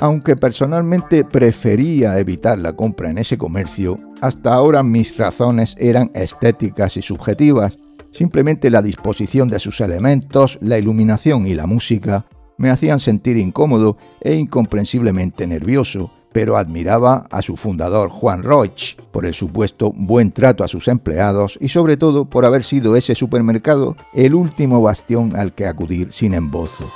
Aunque 0.00 0.36
personalmente 0.36 1.24
prefería 1.24 2.18
evitar 2.20 2.58
la 2.58 2.74
compra 2.74 3.10
en 3.10 3.18
ese 3.18 3.36
comercio, 3.36 3.96
hasta 4.20 4.54
ahora 4.54 4.84
mis 4.84 5.16
razones 5.16 5.74
eran 5.78 6.10
estéticas 6.14 6.96
y 6.96 7.02
subjetivas. 7.02 7.76
Simplemente 8.12 8.70
la 8.70 8.80
disposición 8.80 9.48
de 9.48 9.58
sus 9.58 9.80
elementos, 9.80 10.58
la 10.62 10.78
iluminación 10.78 11.46
y 11.46 11.54
la 11.54 11.66
música 11.66 12.26
me 12.58 12.70
hacían 12.70 13.00
sentir 13.00 13.36
incómodo 13.36 13.96
e 14.20 14.34
incomprensiblemente 14.34 15.46
nervioso, 15.46 16.12
pero 16.32 16.56
admiraba 16.56 17.26
a 17.30 17.42
su 17.42 17.56
fundador 17.56 18.10
Juan 18.10 18.44
Roig 18.44 18.96
por 19.10 19.26
el 19.26 19.34
supuesto 19.34 19.92
buen 19.94 20.30
trato 20.30 20.62
a 20.62 20.68
sus 20.68 20.86
empleados 20.86 21.58
y 21.60 21.68
sobre 21.68 21.96
todo 21.96 22.24
por 22.24 22.44
haber 22.44 22.62
sido 22.62 22.94
ese 22.94 23.16
supermercado 23.16 23.96
el 24.14 24.34
último 24.34 24.80
bastión 24.80 25.34
al 25.34 25.54
que 25.54 25.66
acudir 25.66 26.12
sin 26.12 26.34
embozo. 26.34 26.88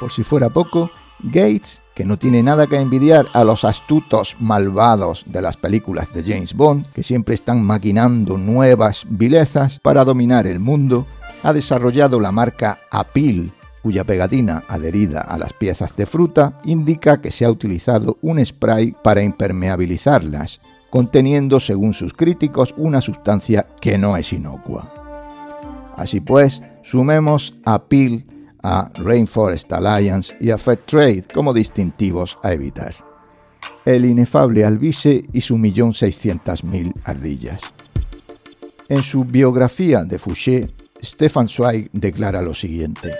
Por 0.00 0.12
si 0.12 0.22
fuera 0.22 0.50
poco, 0.50 0.90
Gates, 1.26 1.82
que 1.94 2.04
no 2.04 2.18
tiene 2.18 2.42
nada 2.42 2.66
que 2.66 2.76
envidiar 2.76 3.26
a 3.32 3.44
los 3.44 3.64
astutos 3.64 4.36
malvados 4.38 5.24
de 5.26 5.42
las 5.42 5.56
películas 5.56 6.12
de 6.14 6.22
James 6.22 6.54
Bond, 6.54 6.86
que 6.92 7.02
siempre 7.02 7.34
están 7.34 7.62
maquinando 7.62 8.36
nuevas 8.38 9.04
vilezas 9.08 9.78
para 9.80 10.04
dominar 10.04 10.46
el 10.46 10.60
mundo, 10.60 11.06
ha 11.42 11.52
desarrollado 11.52 12.20
la 12.20 12.32
marca 12.32 12.80
Apil, 12.90 13.52
cuya 13.82 14.04
pegatina 14.04 14.64
adherida 14.68 15.20
a 15.20 15.38
las 15.38 15.52
piezas 15.52 15.94
de 15.96 16.06
fruta 16.06 16.58
indica 16.64 17.18
que 17.18 17.30
se 17.30 17.44
ha 17.44 17.50
utilizado 17.50 18.18
un 18.22 18.44
spray 18.44 18.94
para 19.02 19.22
impermeabilizarlas, 19.22 20.60
conteniendo, 20.90 21.60
según 21.60 21.94
sus 21.94 22.12
críticos, 22.12 22.74
una 22.76 23.00
sustancia 23.00 23.66
que 23.80 23.98
no 23.98 24.16
es 24.16 24.32
inocua. 24.32 24.92
Así 25.96 26.20
pues, 26.20 26.60
sumemos 26.82 27.56
a 27.64 27.84
PIL, 27.84 28.24
a 28.62 28.90
Rainforest 28.94 29.72
Alliance 29.72 30.36
y 30.40 30.50
a 30.50 30.58
Fair 30.58 30.78
Trade 30.86 31.24
como 31.32 31.52
distintivos 31.52 32.38
a 32.42 32.52
evitar. 32.52 32.94
El 33.84 34.04
inefable 34.04 34.64
Albise 34.64 35.24
y 35.32 35.40
su 35.40 35.56
millón 35.56 35.94
seiscientas 35.94 36.64
mil 36.64 36.92
ardillas. 37.04 37.60
En 38.88 39.02
su 39.02 39.24
biografía 39.24 40.04
de 40.04 40.18
Fouché, 40.18 40.68
Stefan 41.02 41.48
Zweig 41.48 41.90
declara 41.92 42.42
lo 42.42 42.54
siguiente. 42.54 43.12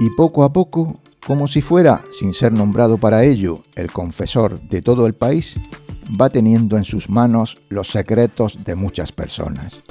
Y 0.00 0.10
poco 0.10 0.44
a 0.44 0.52
poco, 0.52 1.00
como 1.26 1.48
si 1.48 1.60
fuera, 1.60 2.04
sin 2.18 2.34
ser 2.34 2.52
nombrado 2.52 2.98
para 2.98 3.24
ello, 3.24 3.62
el 3.74 3.90
confesor 3.90 4.60
de 4.60 4.82
todo 4.82 5.06
el 5.06 5.14
país, 5.14 5.54
va 6.20 6.30
teniendo 6.30 6.76
en 6.76 6.84
sus 6.84 7.08
manos 7.08 7.58
los 7.68 7.88
secretos 7.88 8.64
de 8.64 8.74
muchas 8.74 9.10
personas. 9.10 9.82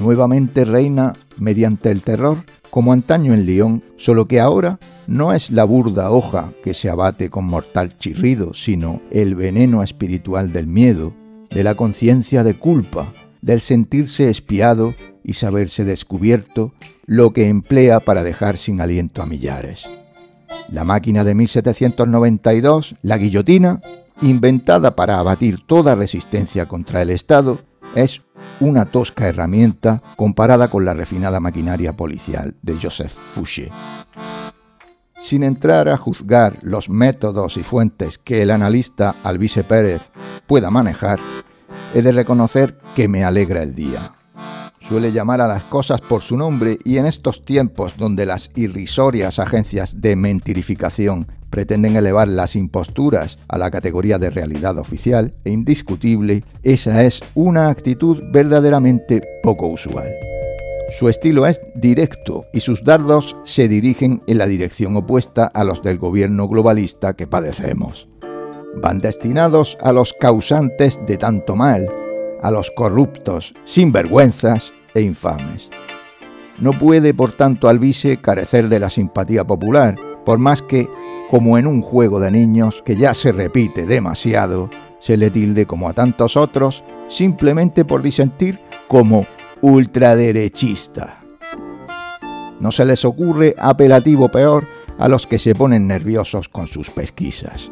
Nuevamente 0.00 0.64
reina 0.64 1.14
mediante 1.38 1.90
el 1.90 2.02
terror, 2.02 2.44
como 2.70 2.92
antaño 2.92 3.34
en 3.34 3.46
León, 3.46 3.82
solo 3.96 4.28
que 4.28 4.38
ahora 4.38 4.78
no 5.08 5.32
es 5.32 5.50
la 5.50 5.64
burda 5.64 6.10
hoja 6.10 6.52
que 6.62 6.72
se 6.72 6.88
abate 6.88 7.30
con 7.30 7.46
mortal 7.46 7.98
chirrido, 7.98 8.54
sino 8.54 9.00
el 9.10 9.34
veneno 9.34 9.82
espiritual 9.82 10.52
del 10.52 10.66
miedo, 10.66 11.14
de 11.50 11.64
la 11.64 11.74
conciencia 11.74 12.44
de 12.44 12.56
culpa, 12.58 13.12
del 13.42 13.60
sentirse 13.60 14.28
espiado 14.28 14.94
y 15.24 15.34
saberse 15.34 15.84
descubierto, 15.84 16.72
lo 17.06 17.32
que 17.32 17.48
emplea 17.48 18.00
para 18.00 18.22
dejar 18.22 18.56
sin 18.56 18.80
aliento 18.80 19.22
a 19.22 19.26
millares. 19.26 19.84
La 20.70 20.84
máquina 20.84 21.24
de 21.24 21.34
1792, 21.34 22.94
la 23.02 23.18
guillotina, 23.18 23.80
inventada 24.20 24.94
para 24.94 25.18
abatir 25.18 25.66
toda 25.66 25.94
resistencia 25.94 26.66
contra 26.66 27.02
el 27.02 27.10
Estado, 27.10 27.60
es 27.94 28.22
una 28.60 28.86
tosca 28.86 29.28
herramienta 29.28 30.02
comparada 30.16 30.68
con 30.70 30.84
la 30.84 30.94
refinada 30.94 31.40
maquinaria 31.40 31.94
policial 31.94 32.54
de 32.62 32.78
Joseph 32.80 33.12
Fouché. 33.12 33.70
Sin 35.22 35.42
entrar 35.42 35.88
a 35.88 35.96
juzgar 35.96 36.54
los 36.62 36.88
métodos 36.88 37.56
y 37.56 37.62
fuentes 37.62 38.18
que 38.18 38.42
el 38.42 38.50
analista 38.50 39.16
Alvise 39.22 39.64
Pérez 39.64 40.10
pueda 40.46 40.70
manejar, 40.70 41.18
he 41.94 42.02
de 42.02 42.12
reconocer 42.12 42.78
que 42.94 43.08
me 43.08 43.24
alegra 43.24 43.62
el 43.62 43.74
día 43.74 44.17
suele 44.88 45.12
llamar 45.12 45.42
a 45.42 45.46
las 45.46 45.64
cosas 45.64 46.00
por 46.00 46.22
su 46.22 46.36
nombre 46.36 46.78
y 46.82 46.96
en 46.96 47.04
estos 47.04 47.44
tiempos 47.44 47.94
donde 47.98 48.24
las 48.24 48.50
irrisorias 48.54 49.38
agencias 49.38 50.00
de 50.00 50.16
mentirificación 50.16 51.26
pretenden 51.50 51.96
elevar 51.96 52.26
las 52.26 52.56
imposturas 52.56 53.38
a 53.48 53.58
la 53.58 53.70
categoría 53.70 54.18
de 54.18 54.30
realidad 54.30 54.78
oficial 54.78 55.34
e 55.44 55.50
indiscutible, 55.50 56.42
esa 56.62 57.04
es 57.04 57.20
una 57.34 57.68
actitud 57.68 58.22
verdaderamente 58.32 59.22
poco 59.42 59.66
usual. 59.66 60.08
Su 60.90 61.10
estilo 61.10 61.46
es 61.46 61.60
directo 61.74 62.46
y 62.54 62.60
sus 62.60 62.82
dardos 62.82 63.36
se 63.44 63.68
dirigen 63.68 64.22
en 64.26 64.38
la 64.38 64.46
dirección 64.46 64.96
opuesta 64.96 65.50
a 65.52 65.64
los 65.64 65.82
del 65.82 65.98
gobierno 65.98 66.48
globalista 66.48 67.12
que 67.12 67.26
padecemos. 67.26 68.08
Van 68.76 69.00
destinados 69.00 69.76
a 69.82 69.92
los 69.92 70.14
causantes 70.14 70.98
de 71.06 71.18
tanto 71.18 71.56
mal, 71.56 71.88
a 72.40 72.50
los 72.50 72.70
corruptos, 72.70 73.52
sinvergüenzas 73.66 74.72
e 74.94 75.00
infames. 75.00 75.68
No 76.60 76.72
puede, 76.72 77.14
por 77.14 77.32
tanto, 77.32 77.68
Alvise 77.68 78.16
carecer 78.16 78.68
de 78.68 78.80
la 78.80 78.90
simpatía 78.90 79.44
popular, 79.44 79.94
por 80.24 80.38
más 80.38 80.60
que, 80.62 80.88
como 81.30 81.56
en 81.56 81.66
un 81.66 81.82
juego 81.82 82.18
de 82.20 82.30
niños 82.30 82.82
que 82.84 82.96
ya 82.96 83.14
se 83.14 83.32
repite 83.32 83.86
demasiado, 83.86 84.68
se 85.00 85.16
le 85.16 85.30
tilde 85.30 85.66
como 85.66 85.88
a 85.88 85.92
tantos 85.92 86.36
otros, 86.36 86.82
simplemente 87.08 87.84
por 87.84 88.02
disentir, 88.02 88.58
como 88.88 89.26
ultraderechista. 89.60 91.20
No 92.60 92.72
se 92.72 92.84
les 92.84 93.04
ocurre 93.04 93.54
apelativo 93.58 94.28
peor 94.28 94.64
a 94.98 95.08
los 95.08 95.26
que 95.26 95.38
se 95.38 95.54
ponen 95.54 95.86
nerviosos 95.86 96.48
con 96.48 96.66
sus 96.66 96.90
pesquisas. 96.90 97.70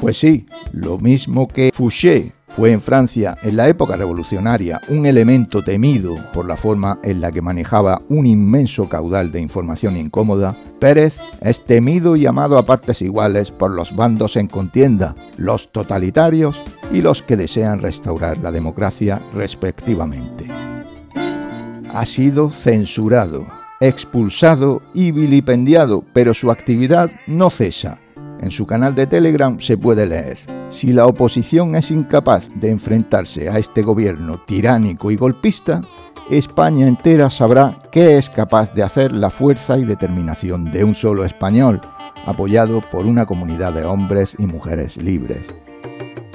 Pues 0.00 0.18
sí, 0.18 0.46
lo 0.72 0.98
mismo 0.98 1.46
que 1.48 1.70
Fouché 1.72 2.32
fue 2.56 2.72
en 2.72 2.80
Francia, 2.80 3.36
en 3.42 3.54
la 3.54 3.68
época 3.68 3.96
revolucionaria, 3.96 4.80
un 4.88 5.04
elemento 5.04 5.62
temido 5.62 6.16
por 6.32 6.46
la 6.46 6.56
forma 6.56 6.98
en 7.02 7.20
la 7.20 7.30
que 7.30 7.42
manejaba 7.42 8.00
un 8.08 8.24
inmenso 8.24 8.88
caudal 8.88 9.30
de 9.30 9.42
información 9.42 9.94
incómoda, 9.94 10.56
Pérez 10.78 11.18
es 11.42 11.62
temido 11.66 12.16
y 12.16 12.24
amado 12.24 12.56
a 12.56 12.64
partes 12.64 13.02
iguales 13.02 13.50
por 13.50 13.72
los 13.72 13.94
bandos 13.94 14.36
en 14.36 14.46
contienda, 14.46 15.14
los 15.36 15.70
totalitarios 15.70 16.58
y 16.90 17.02
los 17.02 17.22
que 17.22 17.36
desean 17.36 17.82
restaurar 17.82 18.38
la 18.38 18.50
democracia 18.50 19.20
respectivamente. 19.34 20.46
Ha 21.92 22.06
sido 22.06 22.50
censurado, 22.50 23.44
expulsado 23.80 24.80
y 24.94 25.10
vilipendiado, 25.10 26.04
pero 26.14 26.32
su 26.32 26.50
actividad 26.50 27.10
no 27.26 27.50
cesa. 27.50 27.98
En 28.40 28.50
su 28.50 28.66
canal 28.66 28.94
de 28.94 29.06
Telegram 29.06 29.58
se 29.60 29.76
puede 29.76 30.06
leer. 30.06 30.38
Si 30.70 30.92
la 30.92 31.06
oposición 31.06 31.74
es 31.74 31.90
incapaz 31.90 32.48
de 32.54 32.70
enfrentarse 32.70 33.48
a 33.48 33.58
este 33.58 33.82
gobierno 33.82 34.38
tiránico 34.46 35.10
y 35.10 35.16
golpista, 35.16 35.80
España 36.28 36.88
entera 36.88 37.30
sabrá 37.30 37.82
qué 37.92 38.18
es 38.18 38.28
capaz 38.28 38.74
de 38.74 38.82
hacer 38.82 39.12
la 39.12 39.30
fuerza 39.30 39.78
y 39.78 39.84
determinación 39.84 40.72
de 40.72 40.82
un 40.82 40.94
solo 40.94 41.24
español, 41.24 41.80
apoyado 42.26 42.82
por 42.90 43.06
una 43.06 43.26
comunidad 43.26 43.72
de 43.72 43.84
hombres 43.84 44.34
y 44.38 44.46
mujeres 44.46 44.96
libres. 44.96 45.46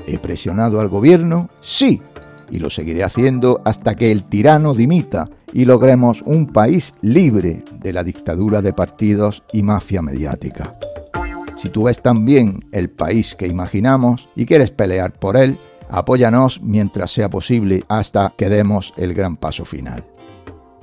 ¿He 0.08 0.18
presionado 0.18 0.80
al 0.80 0.88
gobierno? 0.88 1.50
Sí, 1.62 2.02
y 2.50 2.60
lo 2.60 2.70
seguiré 2.70 3.04
haciendo 3.04 3.62
hasta 3.66 3.96
que 3.96 4.12
el 4.12 4.24
tirano 4.24 4.74
dimita 4.74 5.28
y 5.54 5.66
logremos 5.66 6.22
un 6.26 6.48
país 6.48 6.94
libre 7.02 7.64
de 7.82 7.94
la 7.94 8.04
dictadura 8.04 8.62
de 8.62 8.74
partidos 8.74 9.44
y 9.52 9.64
mafia 9.64 10.02
mediática. 10.02 10.74
Si 11.62 11.70
tú 11.70 11.84
ves 11.84 12.02
también 12.02 12.66
el 12.72 12.90
país 12.90 13.36
que 13.36 13.46
imaginamos 13.46 14.28
y 14.36 14.48
quieres 14.48 14.72
pelear 14.72 15.14
por 15.14 15.38
él, 15.38 15.60
apóyanos 15.92 16.60
mientras 16.64 17.12
sea 17.12 17.30
posible 17.30 17.84
hasta 17.88 18.34
que 18.36 18.50
demos 18.50 18.96
el 18.98 19.14
gran 19.14 19.38
paso 19.38 19.64
final. 19.64 20.04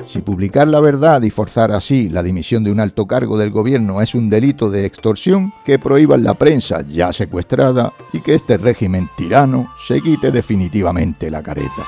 Si 0.06 0.20
publicar 0.20 0.68
la 0.68 0.78
verdad 0.78 1.22
y 1.22 1.30
forzar 1.30 1.72
así 1.72 2.08
la 2.08 2.22
dimisión 2.22 2.62
de 2.62 2.70
un 2.70 2.78
alto 2.78 3.06
cargo 3.06 3.36
del 3.36 3.50
gobierno 3.50 4.00
es 4.00 4.14
un 4.14 4.30
delito 4.30 4.70
de 4.70 4.86
extorsión, 4.86 5.52
que 5.64 5.80
prohíban 5.80 6.22
la 6.22 6.34
prensa 6.34 6.82
ya 6.82 7.12
secuestrada 7.12 7.92
y 8.12 8.20
que 8.20 8.36
este 8.36 8.56
régimen 8.56 9.10
tirano 9.16 9.72
se 9.84 10.00
quite 10.00 10.30
definitivamente 10.30 11.28
la 11.28 11.42
careta. 11.42 11.86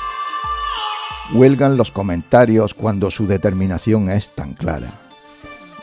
Huelgan 1.32 1.76
los 1.76 1.92
comentarios 1.92 2.74
cuando 2.74 3.08
su 3.08 3.28
determinación 3.28 4.10
es 4.10 4.34
tan 4.34 4.54
clara. 4.54 5.09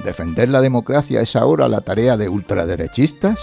¿Defender 0.03 0.49
la 0.49 0.61
democracia 0.61 1.21
es 1.21 1.35
ahora 1.35 1.67
la 1.67 1.81
tarea 1.81 2.17
de 2.17 2.29
ultraderechistas? 2.29 3.39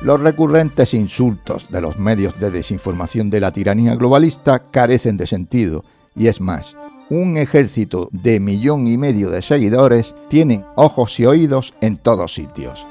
Los 0.00 0.20
recurrentes 0.20 0.92
insultos 0.94 1.70
de 1.70 1.80
los 1.80 1.98
medios 1.98 2.38
de 2.38 2.50
desinformación 2.50 3.30
de 3.30 3.40
la 3.40 3.52
tiranía 3.52 3.94
globalista 3.94 4.70
carecen 4.70 5.16
de 5.16 5.26
sentido, 5.26 5.84
y 6.14 6.26
es 6.26 6.40
más, 6.40 6.76
un 7.08 7.36
ejército 7.36 8.08
de 8.10 8.40
millón 8.40 8.88
y 8.88 8.96
medio 8.96 9.30
de 9.30 9.40
seguidores 9.40 10.14
tienen 10.28 10.64
ojos 10.74 11.18
y 11.20 11.26
oídos 11.26 11.72
en 11.80 11.96
todos 11.96 12.34
sitios. 12.34 12.84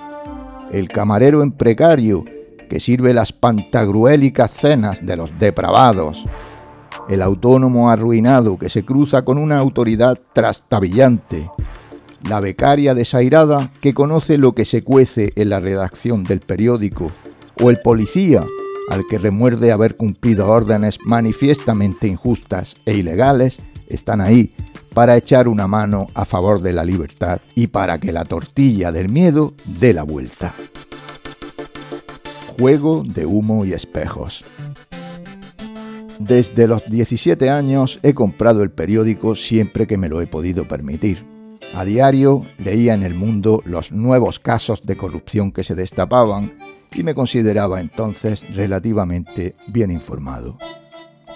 El 0.72 0.88
camarero 0.88 1.44
en 1.44 1.52
precario, 1.52 2.24
que 2.70 2.80
sirve 2.80 3.14
las 3.14 3.34
pantagruélicas 3.34 4.52
cenas 4.52 5.06
de 5.06 5.18
los 5.18 5.38
depravados. 5.38 6.24
El 7.08 7.22
autónomo 7.22 7.90
arruinado 7.90 8.58
que 8.58 8.70
se 8.70 8.84
cruza 8.84 9.24
con 9.24 9.38
una 9.38 9.60
autoridad 9.60 10.18
trastabillante 10.34 11.52
la 12.30 12.40
becaria 12.40 12.96
desairada 12.96 13.72
que 13.82 13.94
conoce 13.94 14.38
lo 14.38 14.54
que 14.54 14.66
se 14.66 14.84
cuece 14.84 15.32
en 15.36 15.50
la 15.50 15.60
redacción 15.60 16.24
del 16.24 16.42
periódico, 16.42 17.12
o 17.62 17.70
el 17.70 17.78
policía 17.78 18.44
al 18.90 19.06
que 19.10 19.18
remuerde 19.18 19.72
haber 19.72 19.96
cumplido 19.96 20.48
órdenes 20.48 21.00
manifiestamente 21.04 22.08
injustas 22.08 22.76
e 22.86 22.96
ilegales, 22.96 23.58
están 23.88 24.22
ahí 24.22 24.54
para 24.94 25.18
echar 25.18 25.48
una 25.48 25.68
mano 25.68 26.08
a 26.14 26.26
favor 26.26 26.62
de 26.62 26.74
la 26.74 26.84
libertad 26.84 27.42
y 27.56 27.68
para 27.68 28.00
que 28.00 28.12
la 28.12 28.26
tortilla 28.26 28.92
del 28.92 29.10
miedo 29.10 29.54
dé 29.66 29.94
la 29.94 30.04
vuelta. 30.04 30.54
Juego 32.60 33.04
de 33.06 33.26
humo 33.26 33.66
y 33.66 33.74
espejos. 33.74 34.44
Desde 36.20 36.68
los 36.68 36.86
17 36.86 37.50
años 37.50 38.00
he 38.02 38.14
comprado 38.14 38.64
el 38.64 38.72
periódico 38.72 39.36
siempre 39.36 39.86
que 39.86 39.98
me 39.98 40.08
lo 40.08 40.22
he 40.22 40.28
podido 40.28 40.66
permitir 40.68 41.35
A 41.76 41.84
diario 41.84 42.46
leía 42.58 42.94
en 42.94 43.04
el 43.04 43.16
mundo 43.16 43.62
los 43.66 43.92
nuevos 43.92 44.40
casos 44.40 44.84
de 44.84 44.96
corrupción 44.96 45.52
que 45.52 45.66
se 45.66 45.76
destapaban 45.76 46.54
y 46.94 47.04
me 47.04 47.14
consideraba 47.14 47.82
entonces 47.82 48.46
relativamente 48.56 49.56
bien 49.68 49.92
informado. 49.92 50.58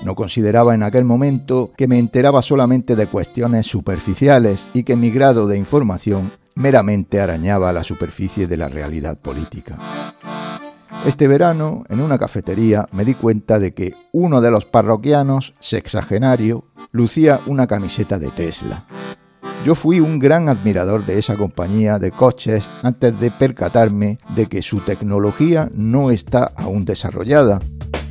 No 0.06 0.15
consideraba 0.15 0.73
en 0.73 0.84
aquel 0.84 1.04
momento 1.04 1.73
que 1.75 1.89
me 1.89 1.99
enteraba 1.99 2.41
solamente 2.41 2.95
de 2.95 3.08
cuestiones 3.08 3.67
superficiales 3.67 4.65
y 4.73 4.84
que 4.84 4.95
mi 4.95 5.10
grado 5.12 5.45
de 5.45 5.58
información 5.58 6.32
meramente 6.56 7.19
arañaba 7.19 7.73
la 7.73 7.84
superficie 7.84 8.47
de 8.47 8.56
la 8.56 8.69
realidad 8.69 9.17
política. 9.17 9.78
Este 11.06 11.28
verano, 11.28 11.84
en 11.89 11.99
una 11.99 12.17
cafetería, 12.17 12.88
me 12.93 13.04
di 13.04 13.13
cuenta 13.13 13.60
de 13.60 13.73
que 13.73 13.93
uno 14.13 14.39
de 14.39 14.52
los 14.52 14.63
parroquianos, 14.63 15.54
sexagenario, 15.60 16.63
lucía 16.91 17.41
una 17.45 17.67
camiseta 17.67 18.17
de 18.17 18.30
Tesla. 18.30 18.86
Yo 19.65 19.75
fui 19.75 19.99
un 19.99 20.19
gran 20.19 20.47
admirador 20.47 21.06
de 21.06 21.19
esa 21.19 21.36
compañía 21.36 21.99
de 21.99 22.12
coches 22.12 22.63
antes 22.82 23.19
de 23.19 23.30
percatarme 23.30 24.17
de 24.36 24.47
que 24.47 24.62
su 24.62 24.80
tecnología 24.80 25.69
no 25.73 26.12
está 26.12 26.52
aún 26.56 26.86
desarrollada. 26.86 27.60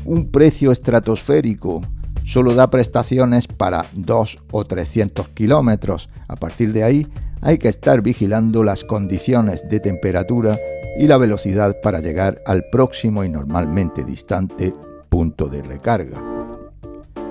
Un 0.04 0.30
precio 0.30 0.72
estratosférico 0.72 1.80
solo 2.24 2.54
da 2.54 2.70
prestaciones 2.70 3.46
para 3.46 3.86
2 3.94 4.38
o 4.52 4.64
300 4.64 5.28
kilómetros. 5.30 6.10
A 6.28 6.36
partir 6.36 6.72
de 6.72 6.84
ahí 6.84 7.06
hay 7.40 7.58
que 7.58 7.68
estar 7.68 8.02
vigilando 8.02 8.62
las 8.62 8.84
condiciones 8.84 9.66
de 9.68 9.80
temperatura 9.80 10.56
y 10.98 11.06
la 11.06 11.16
velocidad 11.16 11.76
para 11.82 12.00
llegar 12.00 12.42
al 12.44 12.64
próximo 12.70 13.24
y 13.24 13.28
normalmente 13.28 14.04
distante 14.04 14.74
punto 15.08 15.46
de 15.46 15.62
recarga. 15.62 16.37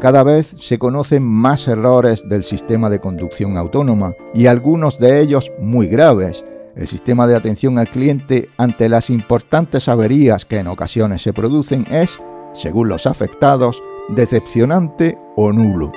Cada 0.02 0.22
vez 0.22 0.56
se 0.60 0.78
conocen 0.78 1.24
más 1.24 1.68
errores 1.68 2.30
del 2.30 2.44
sistema 2.44 2.88
de 2.88 3.00
conducción 3.00 3.58
autónoma 3.58 4.14
y 4.32 4.46
algunos 4.46 5.00
de 5.00 5.20
ellos 5.20 5.52
muy 5.60 5.88
graves. 5.88 6.46
El 6.76 6.88
sistema 6.88 7.26
de 7.26 7.36
atención 7.36 7.80
al 7.80 7.88
cliente 7.88 8.48
ante 8.58 8.90
las 8.90 9.10
importantes 9.10 9.90
averías 9.90 10.46
que 10.46 10.60
en 10.60 10.68
ocasiones 10.68 11.24
se 11.24 11.34
producen 11.34 11.88
es, 11.90 12.22
según 12.54 12.90
los 12.90 13.08
afectados, 13.08 13.82
decepcionante 14.10 15.18
o 15.36 15.52
nulo. 15.52 15.92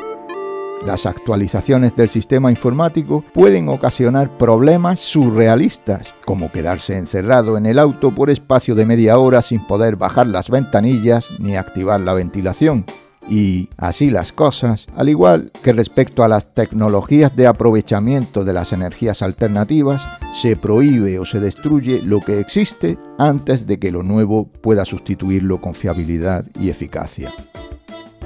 Las 0.87 1.05
actualizaciones 1.05 1.95
del 1.95 2.09
sistema 2.09 2.51
informático 2.51 3.23
pueden 3.35 3.69
ocasionar 3.69 4.31
problemas 4.39 4.99
surrealistas, 4.99 6.15
como 6.25 6.51
quedarse 6.51 6.97
encerrado 6.97 7.59
en 7.59 7.67
el 7.67 7.79
auto 7.79 8.13
por 8.15 8.31
espacio 8.31 8.75
de 8.75 8.87
media 8.87 9.19
hora 9.19 9.43
sin 9.43 9.67
poder 9.67 9.97
bajar 9.97 10.27
las 10.27 10.49
ventanillas 10.49 11.27
ni 11.39 11.57
activar 11.57 12.01
la 12.01 12.15
ventilación, 12.15 12.87
y 13.29 13.69
así 13.77 14.11
las 14.11 14.33
cosas, 14.33 14.87
al 14.97 15.09
igual 15.09 15.53
que 15.63 15.73
respecto 15.73 16.25
a 16.25 16.29
las 16.29 16.53
tecnologías 16.55 17.37
de 17.37 17.47
aprovechamiento 17.47 18.45
de 18.45 18.53
las 18.53 18.73
energías 18.73 19.23
alternativas, 19.23 20.07
se 20.41 20.57
prohíbe 20.57 21.19
o 21.19 21.25
se 21.25 21.41
destruye 21.41 22.03
lo 22.03 22.21
que 22.21 22.41
existe 22.41 22.99
antes 23.19 23.67
de 23.67 23.79
que 23.79 23.93
lo 23.93 24.03
nuevo 24.03 24.47
pueda 24.61 24.85
sustituirlo 24.85 25.61
con 25.61 25.75
fiabilidad 25.75 26.45
y 26.59 26.71
eficacia. 26.71 27.31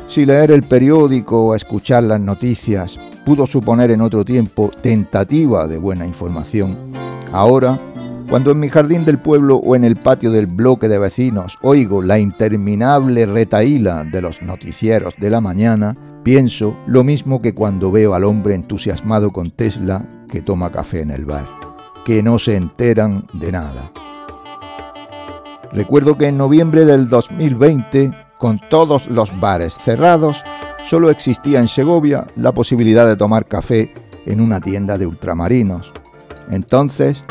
Si 0.09 0.24
leer 0.24 0.50
el 0.50 0.62
periódico 0.62 1.46
o 1.46 1.54
escuchar 1.54 2.04
las 2.04 2.20
noticias 2.20 2.98
pudo 3.24 3.46
suponer 3.46 3.90
en 3.90 4.00
otro 4.00 4.24
tiempo 4.24 4.70
tentativa 4.83 5.66
de 5.66 5.78
buena 5.78 6.07
información, 6.07 6.76
ahora 7.33 7.78
cuando 8.28 8.50
en 8.50 8.60
mi 8.60 8.68
jardín 8.68 9.04
del 9.04 9.18
pueblo 9.18 9.56
o 9.56 9.76
en 9.76 9.84
el 9.84 9.96
patio 9.96 10.30
del 10.30 10.46
bloque 10.46 10.88
de 10.88 10.98
vecinos 10.98 11.58
oigo 11.62 12.02
la 12.02 12.18
interminable 12.18 13.26
retaíla 13.26 14.04
de 14.04 14.22
los 14.22 14.42
noticieros 14.42 15.14
de 15.18 15.30
la 15.30 15.40
mañana, 15.40 15.96
pienso 16.22 16.76
lo 16.87 17.04
mismo 17.04 17.42
que 17.42 17.54
cuando 17.54 17.90
veo 17.90 18.14
al 18.14 18.24
hombre 18.24 18.54
entusiasmado 18.54 19.30
con 19.30 19.50
Tesla 19.50 20.04
que 20.28 20.42
toma 20.42 20.72
café 20.72 21.02
en 21.02 21.10
el 21.10 21.26
bar, 21.26 21.44
que 22.04 22.22
no 22.22 22.38
se 22.38 22.56
enteran 22.56 23.24
de 23.34 23.52
nada. 23.52 23.92
Recuerdo 25.72 26.16
que 26.16 26.28
en 26.28 26.38
noviembre 26.38 26.84
del 26.84 27.08
2020, 27.08 28.12
con 28.38 28.60
todos 28.70 29.06
los 29.08 29.38
bares 29.38 29.74
cerrados, 29.74 30.42
solo 30.84 31.10
existía 31.10 31.60
en 31.60 31.68
Segovia 31.68 32.26
la 32.37 32.52
posibilidad 32.52 33.06
de 33.06 33.16
tomar 33.16 33.46
café 33.46 33.92
en 34.26 34.40
una 34.40 34.60
tienda 34.60 34.98
de 34.98 35.06
ultramarinos. 35.06 35.92
Entonces, 36.50 37.24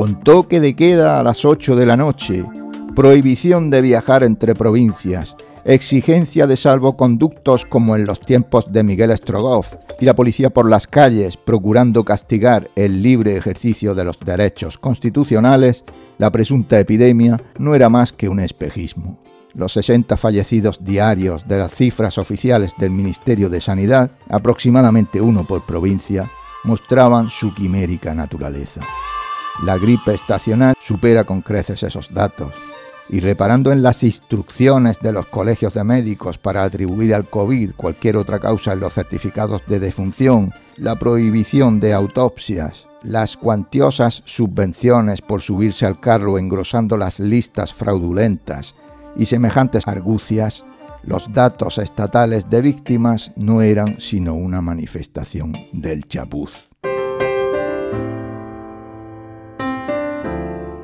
con 0.00 0.18
toque 0.18 0.60
de 0.60 0.74
queda 0.74 1.20
a 1.20 1.22
las 1.22 1.44
8 1.44 1.76
de 1.76 1.84
la 1.84 1.94
noche, 1.94 2.42
prohibición 2.96 3.68
de 3.68 3.82
viajar 3.82 4.24
entre 4.24 4.54
provincias, 4.54 5.36
exigencia 5.62 6.46
de 6.46 6.56
salvoconductos 6.56 7.66
como 7.66 7.94
en 7.96 8.06
los 8.06 8.18
tiempos 8.18 8.72
de 8.72 8.82
Miguel 8.82 9.14
Strogoff 9.14 9.74
y 10.00 10.06
la 10.06 10.14
policía 10.14 10.48
por 10.48 10.66
las 10.66 10.86
calles 10.86 11.36
procurando 11.36 12.02
castigar 12.02 12.70
el 12.76 13.02
libre 13.02 13.36
ejercicio 13.36 13.94
de 13.94 14.04
los 14.04 14.18
derechos 14.18 14.78
constitucionales, 14.78 15.84
la 16.16 16.32
presunta 16.32 16.80
epidemia 16.80 17.38
no 17.58 17.74
era 17.74 17.90
más 17.90 18.10
que 18.14 18.30
un 18.30 18.40
espejismo. 18.40 19.18
Los 19.52 19.74
60 19.74 20.16
fallecidos 20.16 20.82
diarios 20.82 21.46
de 21.46 21.58
las 21.58 21.74
cifras 21.74 22.16
oficiales 22.16 22.72
del 22.78 22.88
Ministerio 22.88 23.50
de 23.50 23.60
Sanidad, 23.60 24.12
aproximadamente 24.30 25.20
uno 25.20 25.46
por 25.46 25.66
provincia, 25.66 26.32
mostraban 26.64 27.28
su 27.28 27.52
quimérica 27.52 28.14
naturaleza. 28.14 28.80
La 29.62 29.76
gripe 29.76 30.14
estacional 30.14 30.74
supera 30.80 31.24
con 31.24 31.42
creces 31.42 31.82
esos 31.82 32.12
datos 32.14 32.54
y 33.10 33.20
reparando 33.20 33.72
en 33.72 33.82
las 33.82 34.02
instrucciones 34.02 35.00
de 35.00 35.12
los 35.12 35.26
colegios 35.26 35.74
de 35.74 35.84
médicos 35.84 36.38
para 36.38 36.62
atribuir 36.62 37.14
al 37.14 37.28
COVID 37.28 37.72
cualquier 37.76 38.16
otra 38.16 38.38
causa 38.38 38.72
en 38.72 38.80
los 38.80 38.94
certificados 38.94 39.62
de 39.66 39.80
defunción, 39.80 40.52
la 40.76 40.96
prohibición 40.98 41.80
de 41.80 41.92
autopsias, 41.92 42.86
las 43.02 43.36
cuantiosas 43.36 44.22
subvenciones 44.24 45.20
por 45.20 45.42
subirse 45.42 45.84
al 45.84 46.00
carro 46.00 46.38
engrosando 46.38 46.96
las 46.96 47.18
listas 47.18 47.74
fraudulentas 47.74 48.74
y 49.16 49.26
semejantes 49.26 49.88
argucias, 49.88 50.64
los 51.02 51.32
datos 51.32 51.78
estatales 51.78 52.48
de 52.48 52.62
víctimas 52.62 53.32
no 53.36 53.60
eran 53.60 54.00
sino 54.00 54.34
una 54.34 54.60
manifestación 54.60 55.52
del 55.72 56.06
chapuz. 56.06 56.69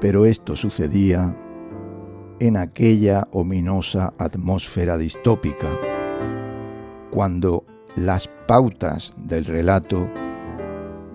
Pero 0.07 0.25
esto 0.25 0.55
sucedía 0.55 1.37
en 2.39 2.57
aquella 2.57 3.27
ominosa 3.33 4.15
atmósfera 4.19 4.97
distópica, 4.99 5.67
cuando 7.11 7.65
las 7.97 8.29
pautas 8.47 9.13
del 9.17 9.45
relato 9.47 10.09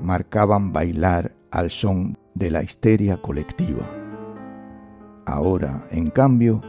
marcaban 0.02 0.74
bailar 0.74 1.34
al 1.52 1.72
son 1.72 2.18
de 2.34 2.52
la 2.52 2.64
histeria 2.64 3.22
colectiva. 3.22 3.90
Ahora, 5.26 5.84
en 5.92 6.10
cambio, 6.10 6.62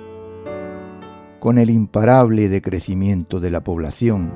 con 1.41 1.59
el 1.59 1.71
imparable 1.71 2.49
decrecimiento 2.49 3.41
de 3.41 3.51
la 3.51 3.65
población 3.65 4.33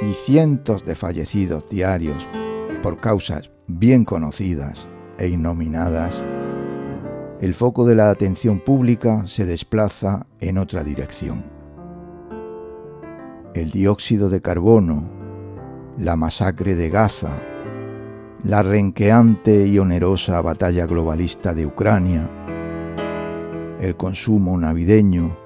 y 0.00 0.14
cientos 0.14 0.86
de 0.86 0.94
fallecidos 0.94 1.68
diarios 1.68 2.26
por 2.82 3.02
causas 3.02 3.50
bien 3.66 4.06
conocidas 4.06 4.88
e 5.18 5.28
innominadas, 5.28 6.22
el 7.40 7.54
foco 7.54 7.84
de 7.84 7.94
la 7.94 8.10
atención 8.10 8.60
pública 8.60 9.24
se 9.26 9.44
desplaza 9.44 10.26
en 10.40 10.58
otra 10.58 10.84
dirección. 10.84 11.44
El 13.54 13.70
dióxido 13.70 14.30
de 14.30 14.40
carbono, 14.40 15.10
la 15.98 16.16
masacre 16.16 16.74
de 16.74 16.90
Gaza, 16.90 17.36
la 18.44 18.62
renqueante 18.62 19.66
y 19.66 19.78
onerosa 19.78 20.40
batalla 20.40 20.86
globalista 20.86 21.54
de 21.54 21.66
Ucrania, 21.66 22.30
el 23.80 23.96
consumo 23.96 24.56
navideño 24.58 25.36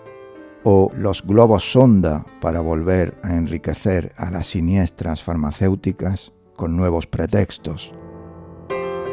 o 0.65 0.91
los 0.95 1.25
globos 1.25 1.73
sonda 1.73 2.25
para 2.41 2.61
volver 2.61 3.19
a 3.23 3.35
enriquecer 3.35 4.13
a 4.17 4.31
las 4.31 4.49
siniestras 4.49 5.23
farmacéuticas 5.23 6.33
con 6.57 6.77
nuevos 6.77 7.07
pretextos 7.07 7.95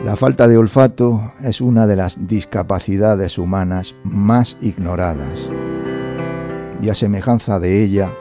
la 0.06 0.15
falta 0.15 0.48
de 0.48 0.56
olfato 0.56 1.34
es 1.41 1.62
una 1.62 1.88
de 1.88 1.96
las 1.96 2.28
discapacidades 2.28 3.39
humanas 3.39 3.96
más 4.04 4.56
ignoradas. 4.62 5.50
Y 6.80 6.89
a 6.89 6.94
semejanza 6.94 7.60
de 7.60 7.84
ella, 7.84 8.13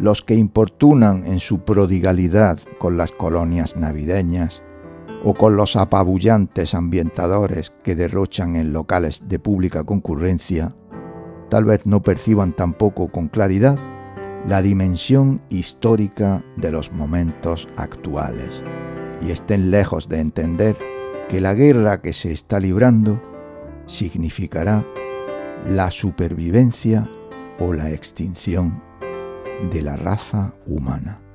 los 0.00 0.22
que 0.22 0.34
importunan 0.34 1.26
en 1.26 1.40
su 1.40 1.58
prodigalidad 1.58 2.58
con 2.78 2.96
las 2.96 3.12
colonias 3.12 3.76
navideñas 3.76 4.62
o 5.22 5.34
con 5.34 5.56
los 5.56 5.76
apabullantes 5.76 6.74
ambientadores 6.74 7.74
que 7.84 7.94
derrochan 7.94 8.56
en 8.56 8.72
locales 8.72 9.24
de 9.28 9.38
pública 9.38 9.84
concurrencia, 9.84 10.74
tal 11.50 11.66
vez 11.66 11.84
no 11.84 12.02
perciban 12.02 12.52
tampoco 12.52 13.08
con 13.08 13.28
claridad 13.28 13.78
la 14.46 14.62
dimensión 14.62 15.42
histórica 15.50 16.42
de 16.56 16.72
los 16.72 16.92
momentos 16.92 17.68
actuales 17.76 18.62
y 19.20 19.30
estén 19.30 19.70
lejos 19.70 20.08
de 20.08 20.20
entender 20.20 20.76
que 21.28 21.40
la 21.40 21.54
guerra 21.54 22.00
que 22.00 22.12
se 22.12 22.32
está 22.32 22.60
librando 22.60 23.20
significará 23.86 24.84
la 25.66 25.90
supervivencia 25.90 27.08
o 27.58 27.72
la 27.72 27.90
extinción 27.90 28.82
de 29.70 29.82
la 29.82 29.96
raza 29.96 30.54
humana. 30.66 31.25